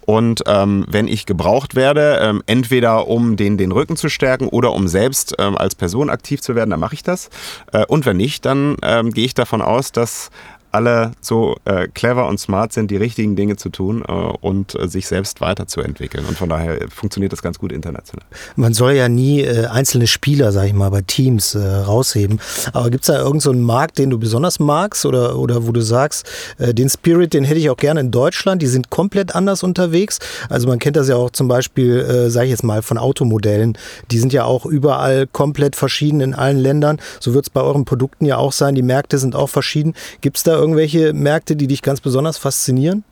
[0.06, 4.74] und ähm, wenn ich gebraucht werde, ähm, entweder um den, den Rücken zu stärken oder
[4.74, 7.30] um selbst ähm, als Person aktiv zu werden, dann mache ich das.
[7.74, 10.30] Äh, und wenn nicht, dann ähm, gehe ich davon aus, dass
[10.76, 14.90] alle so äh, clever und smart sind, die richtigen Dinge zu tun äh, und äh,
[14.90, 16.26] sich selbst weiterzuentwickeln.
[16.26, 18.26] Und von daher funktioniert das ganz gut international.
[18.58, 22.42] Man soll ja nie äh, einzelne Spieler, sag ich mal, bei Teams äh, rausheben.
[22.74, 25.82] Aber gibt es da irgendeinen so Markt, den du besonders magst oder, oder wo du
[25.82, 29.64] sagst, äh, den Spirit, den hätte ich auch gerne in Deutschland, die sind komplett anders
[29.64, 30.20] unterwegs.
[30.50, 33.78] Also man kennt das ja auch zum Beispiel, äh, sage ich jetzt mal, von Automodellen.
[34.12, 37.00] Die sind ja auch überall komplett verschieden in allen Ländern.
[37.22, 38.76] So wird es bei euren Produkten ja auch sein.
[38.76, 39.94] Die Märkte sind auch verschieden.
[40.20, 43.04] Gibt es da irgendwelche Märkte, die dich ganz besonders faszinieren?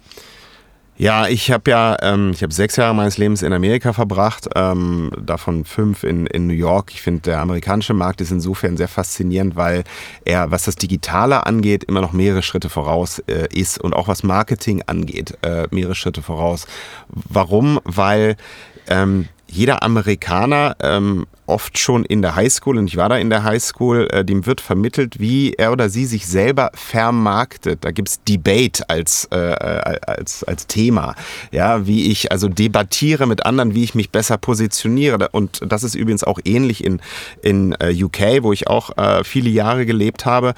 [0.95, 5.11] Ja, ich habe ja, ähm, ich habe sechs Jahre meines Lebens in Amerika verbracht, ähm,
[5.19, 6.91] davon fünf in, in New York.
[6.93, 9.83] Ich finde, der amerikanische Markt ist insofern sehr faszinierend, weil
[10.23, 14.21] er, was das Digitale angeht, immer noch mehrere Schritte voraus äh, ist und auch was
[14.21, 16.67] Marketing angeht, äh, mehrere Schritte voraus.
[17.09, 17.79] Warum?
[17.85, 18.35] Weil
[18.87, 23.43] ähm, jeder Amerikaner ähm, oft schon in der Highschool, und ich war da in der
[23.43, 27.85] Highschool, äh, dem wird vermittelt, wie er oder sie sich selber vermarktet.
[27.85, 31.15] Da gibt's Debate als, äh, als, als Thema.
[31.51, 35.29] Ja, wie ich also debattiere mit anderen, wie ich mich besser positioniere.
[35.31, 37.01] Und das ist übrigens auch ähnlich in,
[37.41, 40.53] in äh, UK, wo ich auch äh, viele Jahre gelebt habe.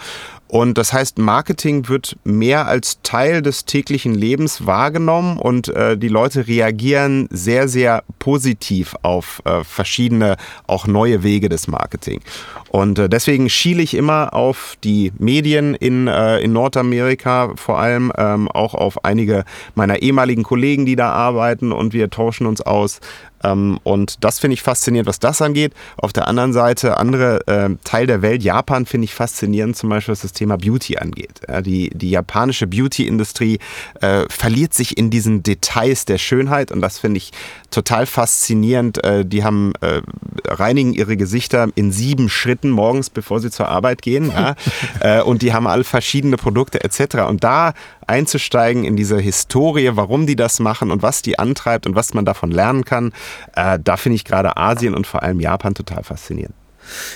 [0.48, 6.08] Und das heißt, Marketing wird mehr als Teil des täglichen Lebens wahrgenommen und äh, die
[6.08, 12.22] Leute reagieren sehr, sehr positiv auf äh, verschiedene, auch neue Wege des Marketing.
[12.70, 18.12] Und äh, deswegen schiele ich immer auf die Medien in, äh, in Nordamerika, vor allem
[18.18, 23.00] ähm, auch auf einige meiner ehemaligen Kollegen, die da arbeiten und wir tauschen uns aus.
[23.46, 25.74] Ähm, und das finde ich faszinierend, was das angeht.
[25.98, 30.12] Auf der anderen Seite, andere äh, Teil der Welt, Japan, finde ich faszinierend, zum Beispiel
[30.12, 31.42] was das Thema Beauty angeht.
[31.48, 33.60] Ja, die, die japanische Beauty-Industrie
[34.02, 37.32] äh, verliert sich in diesen Details der Schönheit und das finde ich
[37.72, 39.04] total faszinierend.
[39.04, 40.02] Äh, die haben äh,
[40.48, 44.32] reinigen ihre Gesichter in sieben Schritten morgens, bevor sie zur Arbeit gehen.
[44.32, 44.56] Ja?
[45.00, 47.28] äh, und die haben alle verschiedene Produkte etc.
[47.28, 47.74] Und da
[48.08, 52.26] einzusteigen in diese Historie, warum die das machen und was die antreibt und was man
[52.26, 53.14] davon lernen kann,
[53.56, 56.56] äh, da finde ich gerade Asien und vor allem Japan total faszinierend.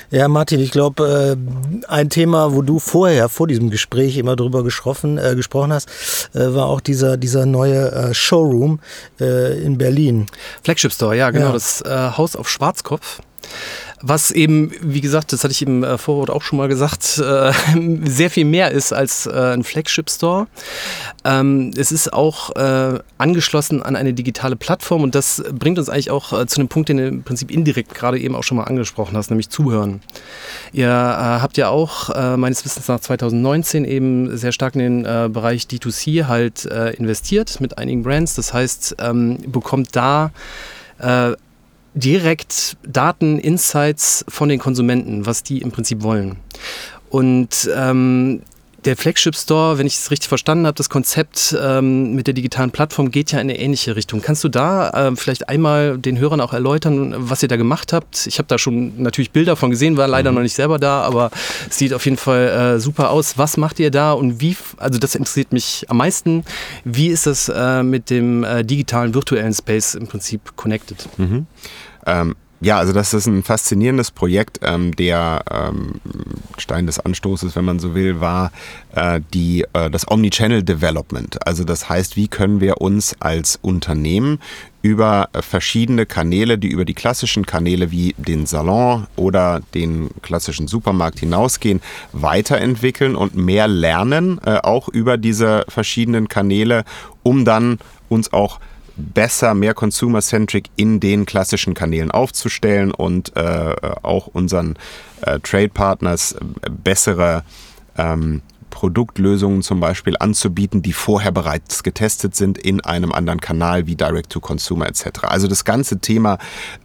[0.10, 4.64] Ja, Martin, ich glaube, äh, ein Thema, wo du vorher, vor diesem Gespräch immer drüber
[4.64, 5.90] gesprochen, äh, gesprochen hast,
[6.34, 8.80] äh, war auch dieser, dieser neue äh, Showroom
[9.20, 10.26] äh, in Berlin.
[10.64, 11.54] Flagship Store, ja, genau, ja.
[11.54, 13.22] das äh, Haus auf Schwarzkopf.
[14.02, 17.52] Was eben, wie gesagt, das hatte ich im äh, Vorwort auch schon mal gesagt, äh,
[18.06, 20.48] sehr viel mehr ist als äh, ein Flagship Store.
[21.26, 26.12] Ähm, es ist auch äh, angeschlossen an eine digitale Plattform und das bringt uns eigentlich
[26.12, 28.64] auch äh, zu einem Punkt, den du im Prinzip indirekt gerade eben auch schon mal
[28.64, 30.02] angesprochen hast, nämlich Zuhören.
[30.72, 35.64] Ihr äh, habt ja auch meines Wissens nach 2019 eben sehr stark in den Bereich
[35.64, 38.36] D2C halt investiert mit einigen Brands.
[38.36, 40.32] Das heißt, ähm, bekommt da
[41.94, 46.38] direkt Daten, Insights von den Konsumenten, was die im Prinzip wollen.
[47.10, 48.42] Und ähm,
[48.86, 52.72] der Flagship Store, wenn ich es richtig verstanden habe, das Konzept ähm, mit der digitalen
[52.72, 54.22] Plattform geht ja in eine ähnliche Richtung.
[54.22, 58.28] Kannst du da äh, vielleicht einmal den Hörern auch erläutern, was ihr da gemacht habt?
[58.28, 60.36] Ich habe da schon natürlich Bilder von gesehen, war leider mhm.
[60.36, 61.32] noch nicht selber da, aber
[61.70, 63.38] es sieht auf jeden Fall äh, super aus.
[63.38, 66.44] Was macht ihr da und wie, also das interessiert mich am meisten,
[66.84, 71.08] wie ist das äh, mit dem äh, digitalen virtuellen Space im Prinzip connected?
[71.18, 71.46] Mhm.
[72.06, 74.60] Ähm, ja, also das ist ein faszinierendes Projekt.
[74.62, 76.02] Ähm, der ähm,
[76.60, 78.52] Stein des Anstoßes, wenn man so will, war
[78.96, 81.46] äh, die, äh, das Omnichannel Development.
[81.46, 84.40] Also das heißt, wie können wir uns als Unternehmen
[84.82, 91.20] über verschiedene Kanäle, die über die klassischen Kanäle wie den Salon oder den klassischen Supermarkt
[91.20, 91.82] hinausgehen,
[92.14, 96.86] weiterentwickeln und mehr lernen, äh, auch über diese verschiedenen Kanäle,
[97.24, 98.60] um dann uns auch
[99.00, 104.78] besser, mehr consumer-centric in den klassischen Kanälen aufzustellen und äh, auch unseren
[105.22, 107.44] äh, Trade-Partners äh, bessere
[107.98, 113.96] ähm, Produktlösungen zum Beispiel anzubieten, die vorher bereits getestet sind in einem anderen Kanal wie
[113.96, 115.24] Direct-to-Consumer etc.
[115.24, 116.38] Also das ganze Thema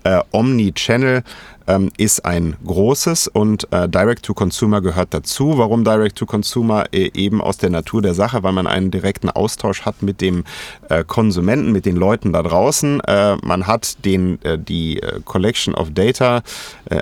[0.02, 1.22] äh, Omni-Channel
[1.66, 5.58] ähm, ist ein großes und äh, Direct-to-Consumer gehört dazu.
[5.58, 6.86] Warum Direct-to-Consumer?
[6.92, 10.44] Äh, eben aus der Natur der Sache, weil man einen direkten Austausch hat mit dem
[10.88, 13.00] äh, Konsumenten, mit den Leuten da draußen.
[13.00, 16.42] Äh, man hat den, äh, die äh, Collection of Data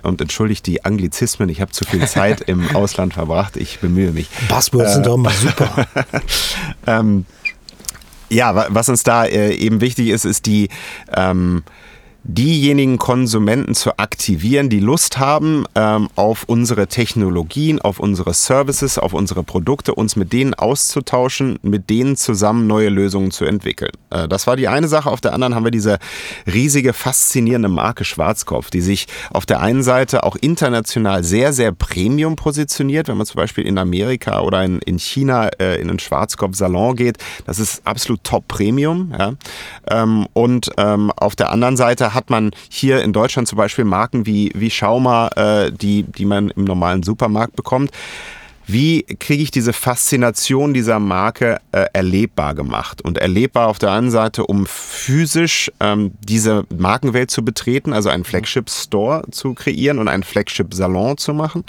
[0.02, 4.28] und entschuldigt die Anglizismen, ich habe zu viel Zeit im Ausland verbracht, ich bemühe mich.
[4.48, 5.86] Buzzwords sind doch immer super.
[6.86, 7.26] ähm,
[8.28, 10.68] ja, was uns da eben wichtig ist, ist die
[11.14, 11.62] ähm,
[12.24, 19.12] diejenigen Konsumenten zu aktivieren, die Lust haben ähm, auf unsere Technologien, auf unsere Services, auf
[19.12, 23.90] unsere Produkte, uns mit denen auszutauschen, mit denen zusammen neue Lösungen zu entwickeln.
[24.10, 25.10] Äh, das war die eine Sache.
[25.10, 25.98] Auf der anderen haben wir diese
[26.46, 32.36] riesige, faszinierende Marke Schwarzkopf, die sich auf der einen Seite auch international sehr, sehr Premium
[32.36, 33.08] positioniert.
[33.08, 37.18] Wenn man zum Beispiel in Amerika oder in, in China äh, in einen Schwarzkopf-Salon geht,
[37.46, 39.12] das ist absolut Top Premium.
[39.18, 39.32] Ja?
[39.90, 44.26] Ähm, und ähm, auf der anderen Seite hat man hier in Deutschland zum Beispiel Marken
[44.26, 47.90] wie, wie Schauma, äh, die, die man im normalen Supermarkt bekommt.
[48.66, 53.02] Wie kriege ich diese Faszination dieser Marke äh, erlebbar gemacht?
[53.02, 58.24] Und erlebbar auf der einen Seite, um physisch ähm, diese Markenwelt zu betreten, also einen
[58.24, 61.64] Flagship-Store zu kreieren und einen Flagship-Salon zu machen.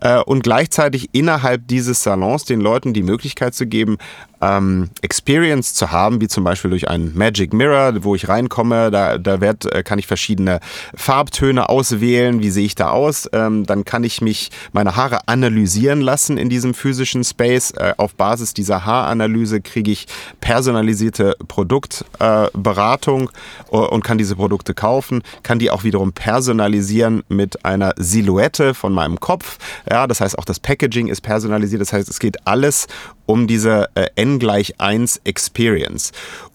[0.00, 3.98] Äh, und gleichzeitig innerhalb dieses Salons den Leuten die Möglichkeit zu geben,
[4.40, 9.18] ähm, Experience zu haben, wie zum Beispiel durch einen Magic Mirror, wo ich reinkomme, da,
[9.18, 10.60] da werd, äh, kann ich verschiedene
[10.94, 16.00] Farbtöne auswählen, wie sehe ich da aus, ähm, dann kann ich mich meine Haare analysieren
[16.00, 17.72] lassen in diesem physischen Space.
[17.72, 20.06] Äh, auf Basis dieser Haaranalyse kriege ich
[20.40, 23.30] personalisierte Produktberatung
[23.70, 28.92] äh, und kann diese Produkte kaufen, kann die auch wiederum personalisieren mit einer Silhouette von
[28.92, 29.58] meinem Kopf.
[29.88, 32.86] Ja, das heißt auch das Packaging ist personalisiert, das heißt es geht alles
[33.30, 36.10] um diese äh, n gleich 1 Experience.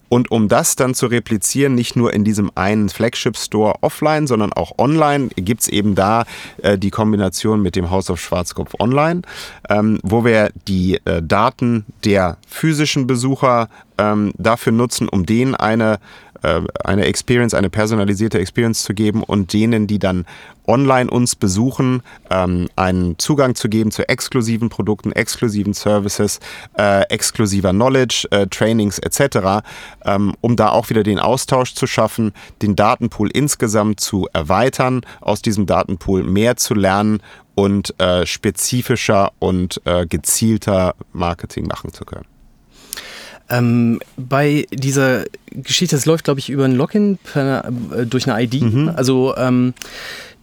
[0.08, 4.52] Und um das dann zu replizieren, nicht nur in diesem einen Flagship Store offline, sondern
[4.52, 6.26] auch online, gibt es eben da
[6.62, 9.22] äh, die Kombination mit dem House of Schwarzkopf Online,
[9.68, 15.98] ähm, wo wir die äh, Daten der physischen Besucher ähm, dafür nutzen, um denen eine
[16.84, 20.24] eine Experience, eine personalisierte Experience zu geben und denen, die dann
[20.66, 26.40] online uns besuchen, ähm, einen Zugang zu geben zu exklusiven Produkten, exklusiven Services,
[26.78, 29.62] äh, exklusiver Knowledge, äh, Trainings etc.,
[30.04, 35.42] ähm, um da auch wieder den Austausch zu schaffen, den Datenpool insgesamt zu erweitern, aus
[35.42, 37.20] diesem Datenpool mehr zu lernen
[37.54, 42.35] und äh, spezifischer und äh, gezielter Marketing machen zu können.
[43.48, 48.42] Ähm, bei dieser Geschichte, das läuft, glaube ich, über ein Login per, äh, durch eine
[48.42, 48.62] ID.
[48.62, 48.92] Mhm.
[48.94, 49.74] Also ähm,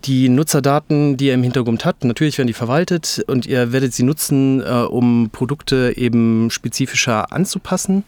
[0.06, 4.04] die Nutzerdaten, die ihr im Hintergrund habt, natürlich werden die verwaltet und ihr werdet sie
[4.04, 8.04] nutzen, äh, um Produkte eben spezifischer anzupassen.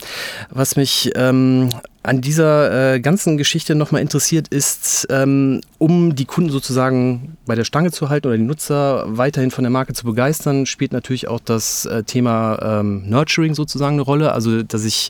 [0.50, 1.70] Was mich ähm,
[2.06, 7.64] an dieser äh, ganzen Geschichte nochmal interessiert ist, ähm, um die Kunden sozusagen bei der
[7.64, 11.40] Stange zu halten oder die Nutzer weiterhin von der Marke zu begeistern, spielt natürlich auch
[11.40, 14.32] das äh, Thema ähm, Nurturing sozusagen eine Rolle.
[14.32, 15.10] Also, dass ich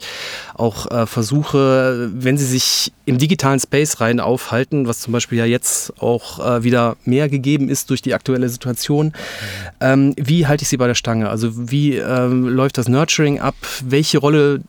[0.53, 5.45] auch äh, versuche, wenn sie sich im digitalen Space rein aufhalten, was zum Beispiel ja
[5.45, 9.13] jetzt auch äh, wieder mehr gegeben ist durch die aktuelle Situation,
[9.81, 11.29] ähm, wie halte ich sie bei der Stange?
[11.29, 13.55] Also, wie ähm, läuft das Nurturing ab?
[13.83, 14.61] Welche Rolle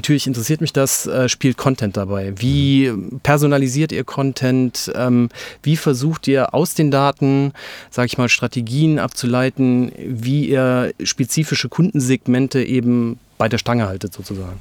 [0.00, 2.32] Natürlich interessiert mich das, äh, spielt Content dabei.
[2.38, 2.90] Wie
[3.22, 4.90] personalisiert ihr Content?
[4.94, 5.28] Ähm,
[5.62, 7.52] wie versucht ihr aus den Daten,
[7.90, 14.58] sage ich mal, Strategien abzuleiten, wie ihr spezifische Kundensegmente eben bei der Stange haltet sozusagen?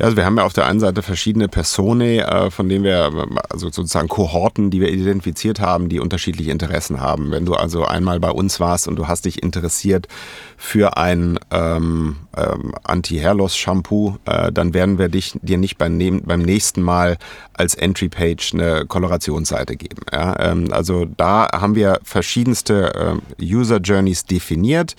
[0.00, 3.12] Ja, also wir haben ja auf der einen Seite verschiedene Personen, äh, von denen wir,
[3.50, 7.30] also sozusagen Kohorten, die wir identifiziert haben, die unterschiedliche Interessen haben.
[7.30, 10.08] Wenn du also einmal bei uns warst und du hast dich interessiert
[10.56, 16.80] für ein ähm, ähm, Anti-Hairloss-Shampoo, äh, dann werden wir dich, dir nicht beim, beim nächsten
[16.80, 17.18] Mal
[17.52, 20.00] als Entry-Page eine Kolorationsseite geben.
[20.10, 20.34] Ja?
[20.40, 24.96] Ähm, also da haben wir verschiedenste äh, User-Journeys definiert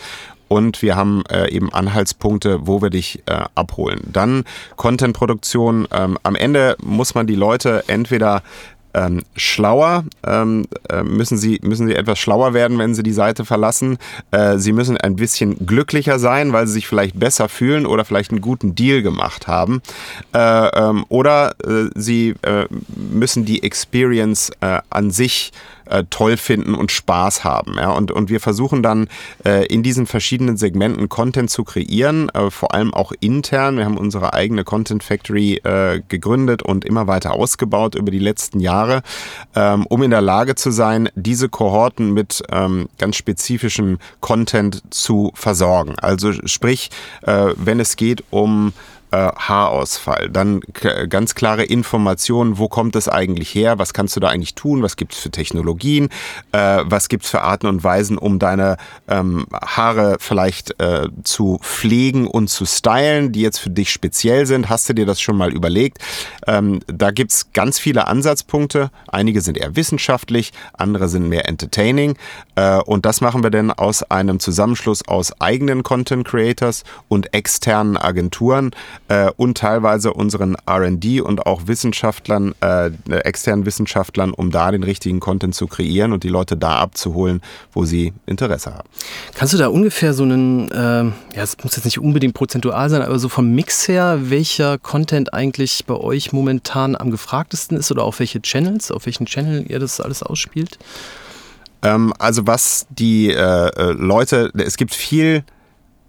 [0.52, 4.02] und wir haben äh, eben Anhaltspunkte, wo wir dich äh, abholen.
[4.12, 4.44] Dann
[4.76, 5.88] Content-Produktion.
[5.94, 8.44] Ähm, am Ende muss man die Leute entweder
[8.94, 13.46] ähm, schlauer, ähm, äh, müssen, sie, müssen sie etwas schlauer werden, wenn sie die Seite
[13.46, 13.98] verlassen.
[14.32, 18.32] Äh, sie müssen ein bisschen glücklicher sein, weil sie sich vielleicht besser fühlen oder vielleicht
[18.32, 19.82] einen guten Deal gemacht haben.
[20.34, 24.52] Äh, ähm, oder äh, sie äh, müssen die Experience
[24.90, 27.76] an sich äh, toll finden und Spaß haben.
[27.78, 27.92] Ja?
[27.92, 29.08] Und, und wir versuchen dann
[29.46, 33.78] äh, in diesen verschiedenen Segmenten Content zu kreieren, äh, vor allem auch intern.
[33.78, 38.60] Wir haben unsere eigene Content Factory äh, gegründet und immer weiter ausgebaut über die letzten
[38.60, 39.02] Jahre,
[39.56, 45.32] ähm, um in der Lage zu sein, diese Kohorten mit ähm, ganz spezifischem Content zu
[45.34, 45.96] versorgen.
[46.00, 46.90] Also sprich,
[47.24, 48.74] äh, wenn es geht um
[49.12, 50.30] äh, Haarausfall.
[50.30, 50.62] Dann
[51.10, 54.95] ganz klare Informationen, wo kommt es eigentlich her, was kannst du da eigentlich tun, was
[54.95, 56.09] gibt es für Technologien,
[56.51, 61.59] äh, was gibt es für Arten und Weisen, um deine ähm, Haare vielleicht äh, zu
[61.62, 64.70] pflegen und zu stylen, die jetzt für dich speziell sind.
[64.70, 65.99] Hast du dir das schon mal überlegt?
[66.47, 68.91] Ähm, da gibt es ganz viele Ansatzpunkte.
[69.07, 72.18] Einige sind eher wissenschaftlich, andere sind mehr entertaining.
[72.55, 77.97] Äh, und das machen wir dann aus einem Zusammenschluss aus eigenen Content Creators und externen
[77.97, 78.72] Agenturen
[79.12, 85.20] äh, und teilweise unseren RD und auch Wissenschaftlern, äh, externen Wissenschaftlern, um da den richtigen
[85.20, 87.41] Content zu kreieren und die Leute da abzuholen,
[87.74, 88.88] wo sie Interesse haben.
[89.34, 91.03] Kannst du da ungefähr so einen, äh,
[91.36, 95.34] ja, es muss jetzt nicht unbedingt prozentual sein, aber so vom Mix her, welcher Content
[95.34, 99.80] eigentlich bei euch momentan am gefragtesten ist oder auf welche Channels, auf welchen Channel ihr
[99.80, 100.80] das alles ausspielt?
[101.82, 105.43] Ähm, also was die äh, äh Leute, es gibt viel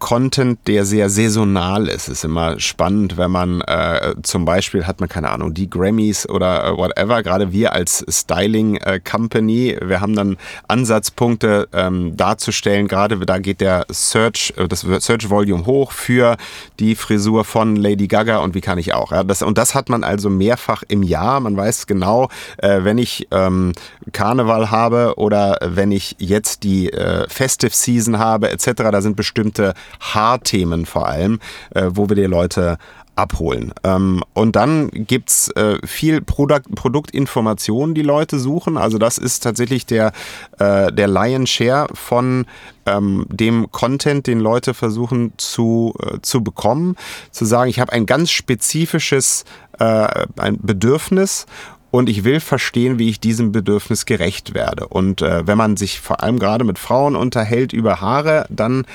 [0.02, 2.08] Content, der sehr saisonal ist.
[2.08, 6.66] Ist immer spannend, wenn man äh, zum Beispiel hat man keine Ahnung, die Grammys oder
[6.66, 7.22] äh, whatever.
[7.22, 12.88] Gerade wir als Styling äh, Company, wir haben dann Ansatzpunkte ähm, darzustellen.
[12.88, 16.36] Gerade da geht der Search, äh, das Search Volume hoch für
[16.80, 19.12] die Frisur von Lady Gaga und wie kann ich auch.
[19.12, 19.22] Ja?
[19.22, 21.38] Das, und das hat man also mehrfach im Jahr.
[21.38, 22.28] Man weiß genau,
[22.58, 23.70] äh, wenn ich ähm,
[24.10, 28.66] Karneval habe oder wenn ich jetzt die äh, Festive Season habe etc.
[28.90, 31.40] Da sind bestimmte Haarthemen vor allem,
[31.74, 32.78] äh, wo wir die Leute
[33.14, 33.72] abholen.
[33.84, 38.78] Ähm, und dann gibt's äh, viel Produkt, Produktinformationen, die Leute suchen.
[38.78, 40.12] Also das ist tatsächlich der,
[40.58, 42.46] äh, der Lion Share von
[42.86, 46.96] ähm, dem Content, den Leute versuchen zu, äh, zu bekommen.
[47.30, 49.44] Zu sagen, ich habe ein ganz spezifisches
[49.78, 51.46] äh, ein Bedürfnis
[51.90, 54.88] und ich will verstehen, wie ich diesem Bedürfnis gerecht werde.
[54.88, 58.86] Und äh, wenn man sich vor allem gerade mit Frauen unterhält über Haare, dann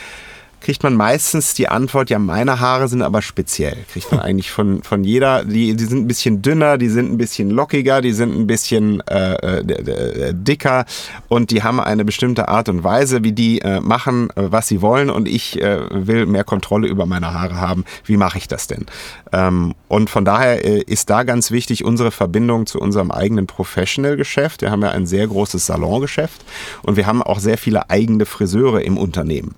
[0.62, 3.78] kriegt man meistens die Antwort, ja, meine Haare sind aber speziell.
[3.92, 7.18] Kriegt man eigentlich von, von jeder, die, die sind ein bisschen dünner, die sind ein
[7.18, 10.86] bisschen lockiger, die sind ein bisschen äh, äh, dicker
[11.28, 14.82] und die haben eine bestimmte Art und Weise, wie die äh, machen, äh, was sie
[14.82, 17.86] wollen und ich äh, will mehr Kontrolle über meine Haare haben.
[18.06, 18.88] Wie mache ich das denn?
[19.32, 24.62] Ähm, und von daher äh, ist da ganz wichtig unsere Verbindung zu unserem eigenen Professional-Geschäft.
[24.62, 26.44] Wir haben ja ein sehr großes Salongeschäft
[26.82, 29.56] und wir haben auch sehr viele eigene Friseure im Unternehmen.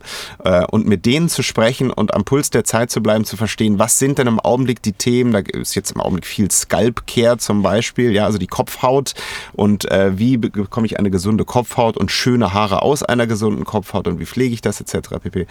[0.71, 3.99] und mit denen zu sprechen und am Puls der Zeit zu bleiben, zu verstehen, was
[3.99, 7.61] sind denn im Augenblick die Themen, da ist jetzt im Augenblick viel Scalp Care zum
[7.61, 9.13] Beispiel, ja, also die Kopfhaut
[9.53, 14.07] und äh, wie bekomme ich eine gesunde Kopfhaut und schöne Haare aus einer gesunden Kopfhaut
[14.07, 15.09] und wie pflege ich das etc.
[15.21, 15.47] pp.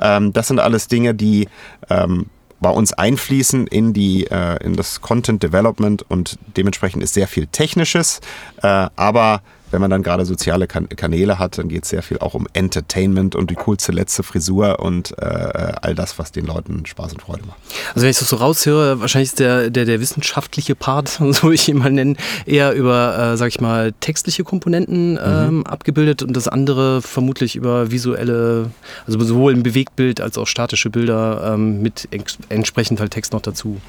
[0.00, 1.48] Ähm, das sind alles Dinge, die
[1.88, 2.26] ähm,
[2.60, 7.46] bei uns einfließen in die äh, in das Content Development und dementsprechend ist sehr viel
[7.46, 8.20] Technisches,
[8.62, 12.18] äh, aber wenn man dann gerade soziale kan Kanäle hat, dann geht es sehr viel
[12.18, 16.84] auch um Entertainment und die coolste letzte Frisur und äh, all das, was den Leuten
[16.86, 17.58] Spaß und Freude macht.
[17.94, 21.68] Also wenn ich das so raushöre, wahrscheinlich ist der, der, der wissenschaftliche Part, so ich
[21.68, 22.16] ihn mal nennen,
[22.46, 25.66] eher über, äh, sag ich mal, textliche Komponenten ähm, mhm.
[25.66, 28.70] abgebildet und das andere vermutlich über visuelle,
[29.06, 32.08] also sowohl im Bewegtbild als auch statische Bilder ähm, mit
[32.48, 33.80] entsprechend halt Text noch dazu.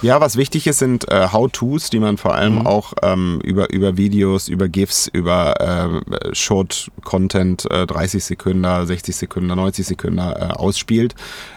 [0.00, 2.66] Ja, was wichtig ist, sind äh, How-Tos, die man vor allem mhm.
[2.68, 9.48] auch ähm, über, über Videos, über GIFs, über äh, Short-Content äh, 30 Sekunden, 60 Sekunden,
[9.48, 11.16] 90 Sekunden äh, ausspielt,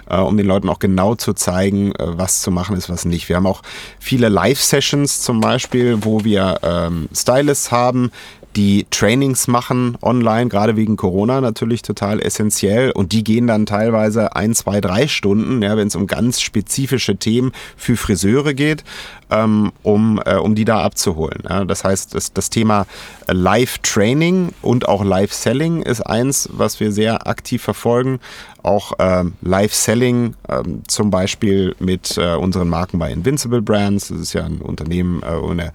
[0.09, 3.29] äh, um den Leuten auch genau zu zeigen, äh, was zu machen ist, was nicht.
[3.29, 3.61] Wir haben auch
[3.99, 8.11] viele Live-Sessions zum Beispiel, wo wir ähm, Stylists haben,
[8.55, 12.91] die Trainings machen online, gerade wegen Corona natürlich total essentiell.
[12.91, 17.15] Und die gehen dann teilweise ein, zwei, drei Stunden, ja, wenn es um ganz spezifische
[17.15, 18.83] Themen für Friseure geht,
[19.31, 21.43] ähm, um, äh, um die da abzuholen.
[21.49, 21.65] Ja.
[21.65, 22.85] Das heißt, das, das Thema
[23.27, 28.19] Live-Training und auch Live-Selling ist eins, was wir sehr aktiv verfolgen.
[28.63, 34.09] Auch ähm, Live-Selling ähm, zum Beispiel mit äh, unseren Marken bei Invincible Brands.
[34.09, 35.73] Das ist ja ein Unternehmen, äh, ohne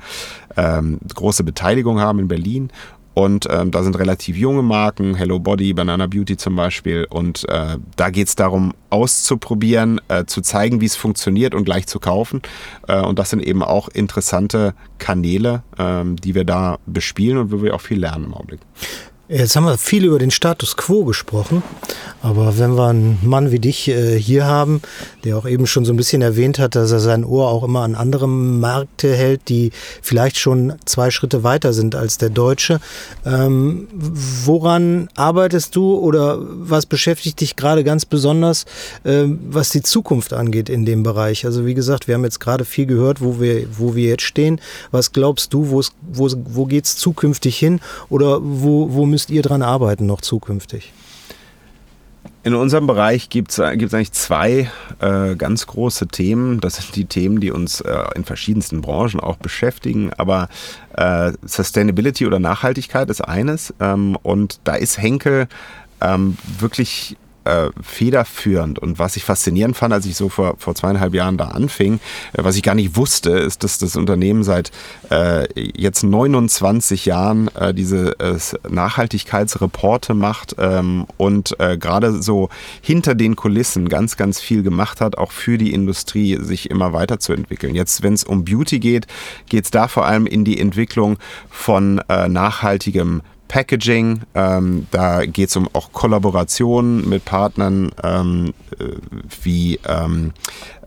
[0.56, 2.70] ähm, große Beteiligung haben in Berlin.
[3.18, 7.06] Und ähm, da sind relativ junge Marken, Hello Body, Banana Beauty zum Beispiel.
[7.08, 11.86] Und äh, da geht es darum, auszuprobieren, äh, zu zeigen, wie es funktioniert und gleich
[11.86, 12.42] zu kaufen.
[12.86, 17.62] Äh, und das sind eben auch interessante Kanäle, ähm, die wir da bespielen und wo
[17.62, 18.60] wir auch viel lernen im Augenblick.
[19.28, 21.64] Jetzt haben wir viel über den Status quo gesprochen,
[22.22, 24.82] aber wenn wir einen Mann wie dich äh, hier haben,
[25.24, 27.80] der auch eben schon so ein bisschen erwähnt hat, dass er sein Ohr auch immer
[27.80, 32.78] an andere Märkte hält, die vielleicht schon zwei Schritte weiter sind als der deutsche,
[33.24, 38.64] ähm, woran arbeitest du oder was beschäftigt dich gerade ganz besonders,
[39.02, 41.44] äh, was die Zukunft angeht in dem Bereich?
[41.44, 44.60] Also wie gesagt, wir haben jetzt gerade viel gehört, wo wir, wo wir jetzt stehen.
[44.92, 50.04] Was glaubst du, wo, geht es zukünftig hin oder wo, wo müsst ihr dran arbeiten
[50.04, 50.92] noch zukünftig?
[52.42, 56.60] In unserem Bereich gibt es eigentlich zwei äh, ganz große Themen.
[56.60, 60.12] Das sind die Themen, die uns äh, in verschiedensten Branchen auch beschäftigen.
[60.18, 60.50] Aber
[60.98, 63.72] äh, Sustainability oder Nachhaltigkeit ist eines.
[63.80, 65.48] Ähm, und da ist Henkel
[66.02, 68.78] ähm, wirklich äh, federführend.
[68.78, 72.00] Und was ich faszinierend fand, als ich so vor, vor zweieinhalb Jahren da anfing,
[72.32, 74.70] äh, was ich gar nicht wusste, ist, dass das Unternehmen seit
[75.10, 78.36] äh, jetzt 29 Jahren äh, diese äh,
[78.68, 82.48] Nachhaltigkeitsreporte macht ähm, und äh, gerade so
[82.80, 87.74] hinter den Kulissen ganz, ganz viel gemacht hat, auch für die Industrie sich immer weiterzuentwickeln.
[87.74, 89.06] Jetzt, wenn es um Beauty geht,
[89.48, 91.18] geht es da vor allem in die Entwicklung
[91.50, 94.22] von nachhaltigem Packaging.
[94.34, 98.84] Ähm, da geht es um auch Kollaborationen mit Partnern ähm, äh,
[99.42, 100.32] wie ähm,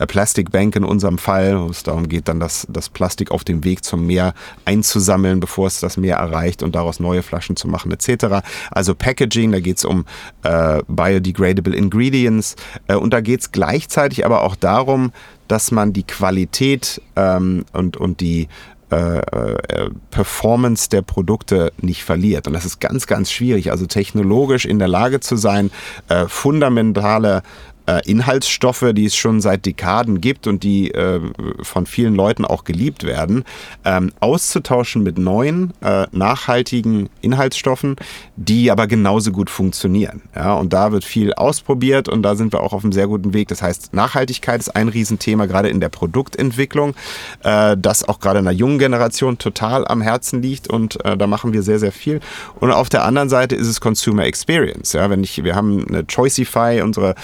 [0.08, 3.64] Plastic Bank in unserem Fall, wo es darum geht, dann das, das Plastik auf dem
[3.64, 4.34] Weg zum Meer
[4.66, 8.46] einzusammeln, bevor es das Meer erreicht und daraus neue Flaschen zu machen etc.
[8.72, 10.06] Also Packaging, da geht es um
[10.44, 12.56] äh, biodegradable Ingredients
[12.88, 15.12] äh, und da geht es gleichzeitig aber auch darum,
[15.48, 18.48] dass man die Qualität ähm, und, und die
[18.92, 22.48] äh, äh, Performance der Produkte nicht verliert.
[22.48, 23.72] Und das ist ganz, ganz schwierig.
[23.72, 25.72] Also technologisch in der Lage zu sein,
[26.08, 27.44] äh, fundamentale
[27.90, 31.20] äh, Inhaltsstoffe, die es schon seit Dekaden gibt und die äh,
[31.62, 33.44] von vielen Leuten auch geliebt werden,
[33.86, 37.96] ähm, auszutauschen mit neuen, äh, nachhaltigen Inhaltsstoffen,
[38.36, 40.22] die aber genauso gut funktionieren.
[40.36, 43.34] Ja, und da wird viel ausprobiert und da sind wir auch auf einem sehr guten
[43.34, 43.48] Weg.
[43.48, 46.96] Das heißt, Nachhaltigkeit ist ein Riesenthema, gerade in der Produktentwicklung,
[47.44, 51.28] äh, das auch gerade in der jungen Generation total am Herzen liegt und äh, da
[51.28, 52.20] machen wir sehr, sehr viel.
[52.60, 54.94] Und auf der anderen Seite ist es Consumer Experience.
[54.94, 57.16] Ja, wenn ich, wir haben eine Choicify, unsere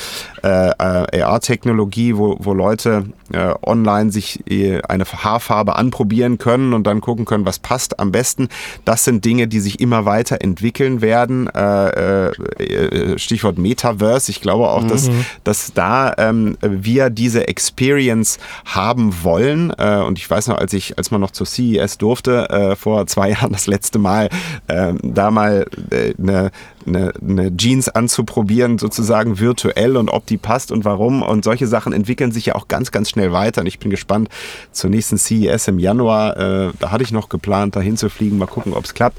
[0.42, 7.02] äh, AR-Technologie, wo, wo Leute äh, online sich äh, eine Haarfarbe anprobieren können und dann
[7.02, 8.50] gucken können, was passt am besten.
[8.86, 11.48] Das sind Dinge, die sich immer weiter entwickeln werden.
[11.48, 14.32] Äh, äh, Stichwort Metaverse.
[14.32, 14.88] Ich glaube auch, mhm.
[14.88, 15.10] dass,
[15.44, 19.74] dass da ähm, wir diese Experience haben wollen.
[19.78, 23.08] Äh, und ich weiß noch, als ich, als man noch zur CES durfte, äh, vor
[23.08, 24.30] zwei Jahren das letzte Mal,
[24.68, 26.52] äh, da mal äh, eine
[26.86, 31.22] eine, eine Jeans anzuprobieren, sozusagen virtuell und ob die passt und warum.
[31.22, 33.62] Und solche Sachen entwickeln sich ja auch ganz, ganz schnell weiter.
[33.62, 34.30] Und ich bin gespannt
[34.72, 36.38] zur nächsten CES im Januar.
[36.38, 38.38] Äh, da hatte ich noch geplant, dahin zu fliegen.
[38.38, 39.18] Mal gucken, ob es klappt.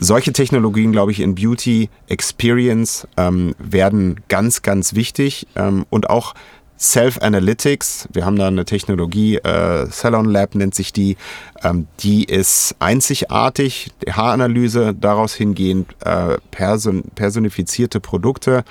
[0.00, 6.34] Solche Technologien, glaube ich, in Beauty Experience ähm, werden ganz, ganz wichtig ähm, und auch
[6.78, 8.08] Self-Analytics.
[8.12, 11.16] Wir haben da eine Technologie, äh, Salon Lab nennt sich die.
[11.62, 13.90] Ähm, die ist einzigartig.
[14.06, 18.64] Die Haaranalyse, daraus hingehend äh, person personifizierte Produkte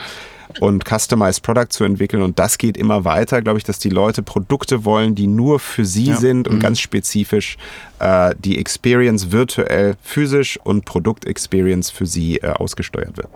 [0.59, 2.21] und Customized Product zu entwickeln.
[2.21, 5.85] Und das geht immer weiter, glaube ich, dass die Leute Produkte wollen, die nur für
[5.85, 6.17] sie ja.
[6.17, 6.61] sind und mhm.
[6.61, 7.57] ganz spezifisch
[7.99, 13.29] äh, die Experience virtuell, physisch und Produktexperience für sie äh, ausgesteuert wird.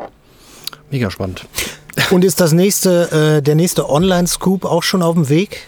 [0.91, 1.45] Mega spannend.
[2.11, 5.67] Und ist das nächste, äh, der nächste Online-Scoop auch schon auf dem Weg?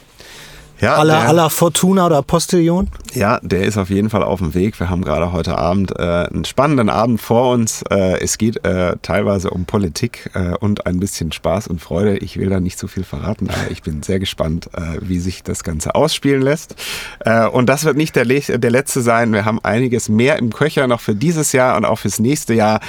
[0.82, 2.90] Ja, aller, aller Fortuna oder Postillon?
[3.16, 4.80] Ja, der ist auf jeden Fall auf dem Weg.
[4.80, 7.84] Wir haben gerade heute Abend äh, einen spannenden Abend vor uns.
[7.90, 12.18] Äh, es geht äh, teilweise um Politik äh, und ein bisschen Spaß und Freude.
[12.18, 15.44] Ich will da nicht zu viel verraten, aber ich bin sehr gespannt, äh, wie sich
[15.44, 16.76] das Ganze ausspielen lässt.
[17.20, 19.32] Äh, und das wird nicht der, der letzte sein.
[19.32, 22.80] Wir haben einiges mehr im Köcher noch für dieses Jahr und auch fürs nächste Jahr,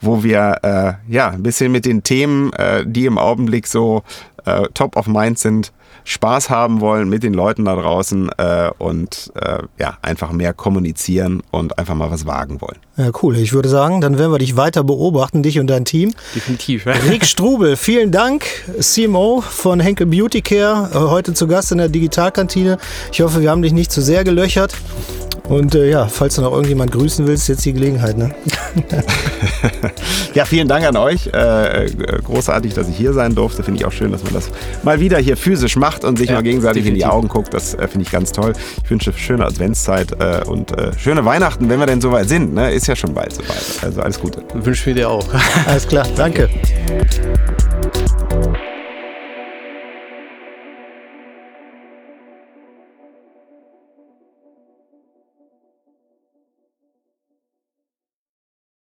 [0.00, 2.50] wo wir ja ein bisschen mit den Themen,
[2.84, 4.02] die im Augenblick so
[4.74, 5.72] top of mind sind,
[6.04, 11.42] Spaß haben wollen mit den Leuten da draußen äh, und äh, ja, einfach mehr kommunizieren
[11.50, 12.78] und einfach mal was wagen wollen.
[12.96, 13.36] Ja, cool.
[13.36, 16.12] Ich würde sagen, dann werden wir dich weiter beobachten, dich und dein Team.
[16.34, 16.86] Definitiv.
[16.86, 18.44] Rick Strubel, vielen Dank,
[18.80, 22.78] CMO von Henkel Beauty Care, äh, heute zu Gast in der Digitalkantine.
[23.12, 24.74] Ich hoffe, wir haben dich nicht zu sehr gelöchert.
[25.48, 28.16] Und äh, ja, falls du noch irgendjemand grüßen willst, jetzt die Gelegenheit.
[28.16, 28.34] Ne?
[30.34, 31.26] ja, vielen Dank an euch.
[31.26, 31.90] Äh,
[32.24, 33.62] großartig, dass ich hier sein durfte.
[33.62, 34.48] Finde ich auch schön, dass man das
[34.82, 37.04] mal wieder hier physisch macht und sich ja, mal gegenseitig definitiv.
[37.04, 37.54] in die Augen guckt.
[37.54, 38.52] Das äh, finde ich ganz toll.
[38.84, 42.54] Ich wünsche schöne Adventszeit äh, und äh, schöne Weihnachten, wenn wir denn soweit sind.
[42.54, 42.72] Ne?
[42.72, 43.82] Ist ja schon bald soweit.
[43.82, 44.42] Also alles Gute.
[44.54, 45.26] Wünsche mir dir auch.
[45.66, 46.48] alles klar, danke.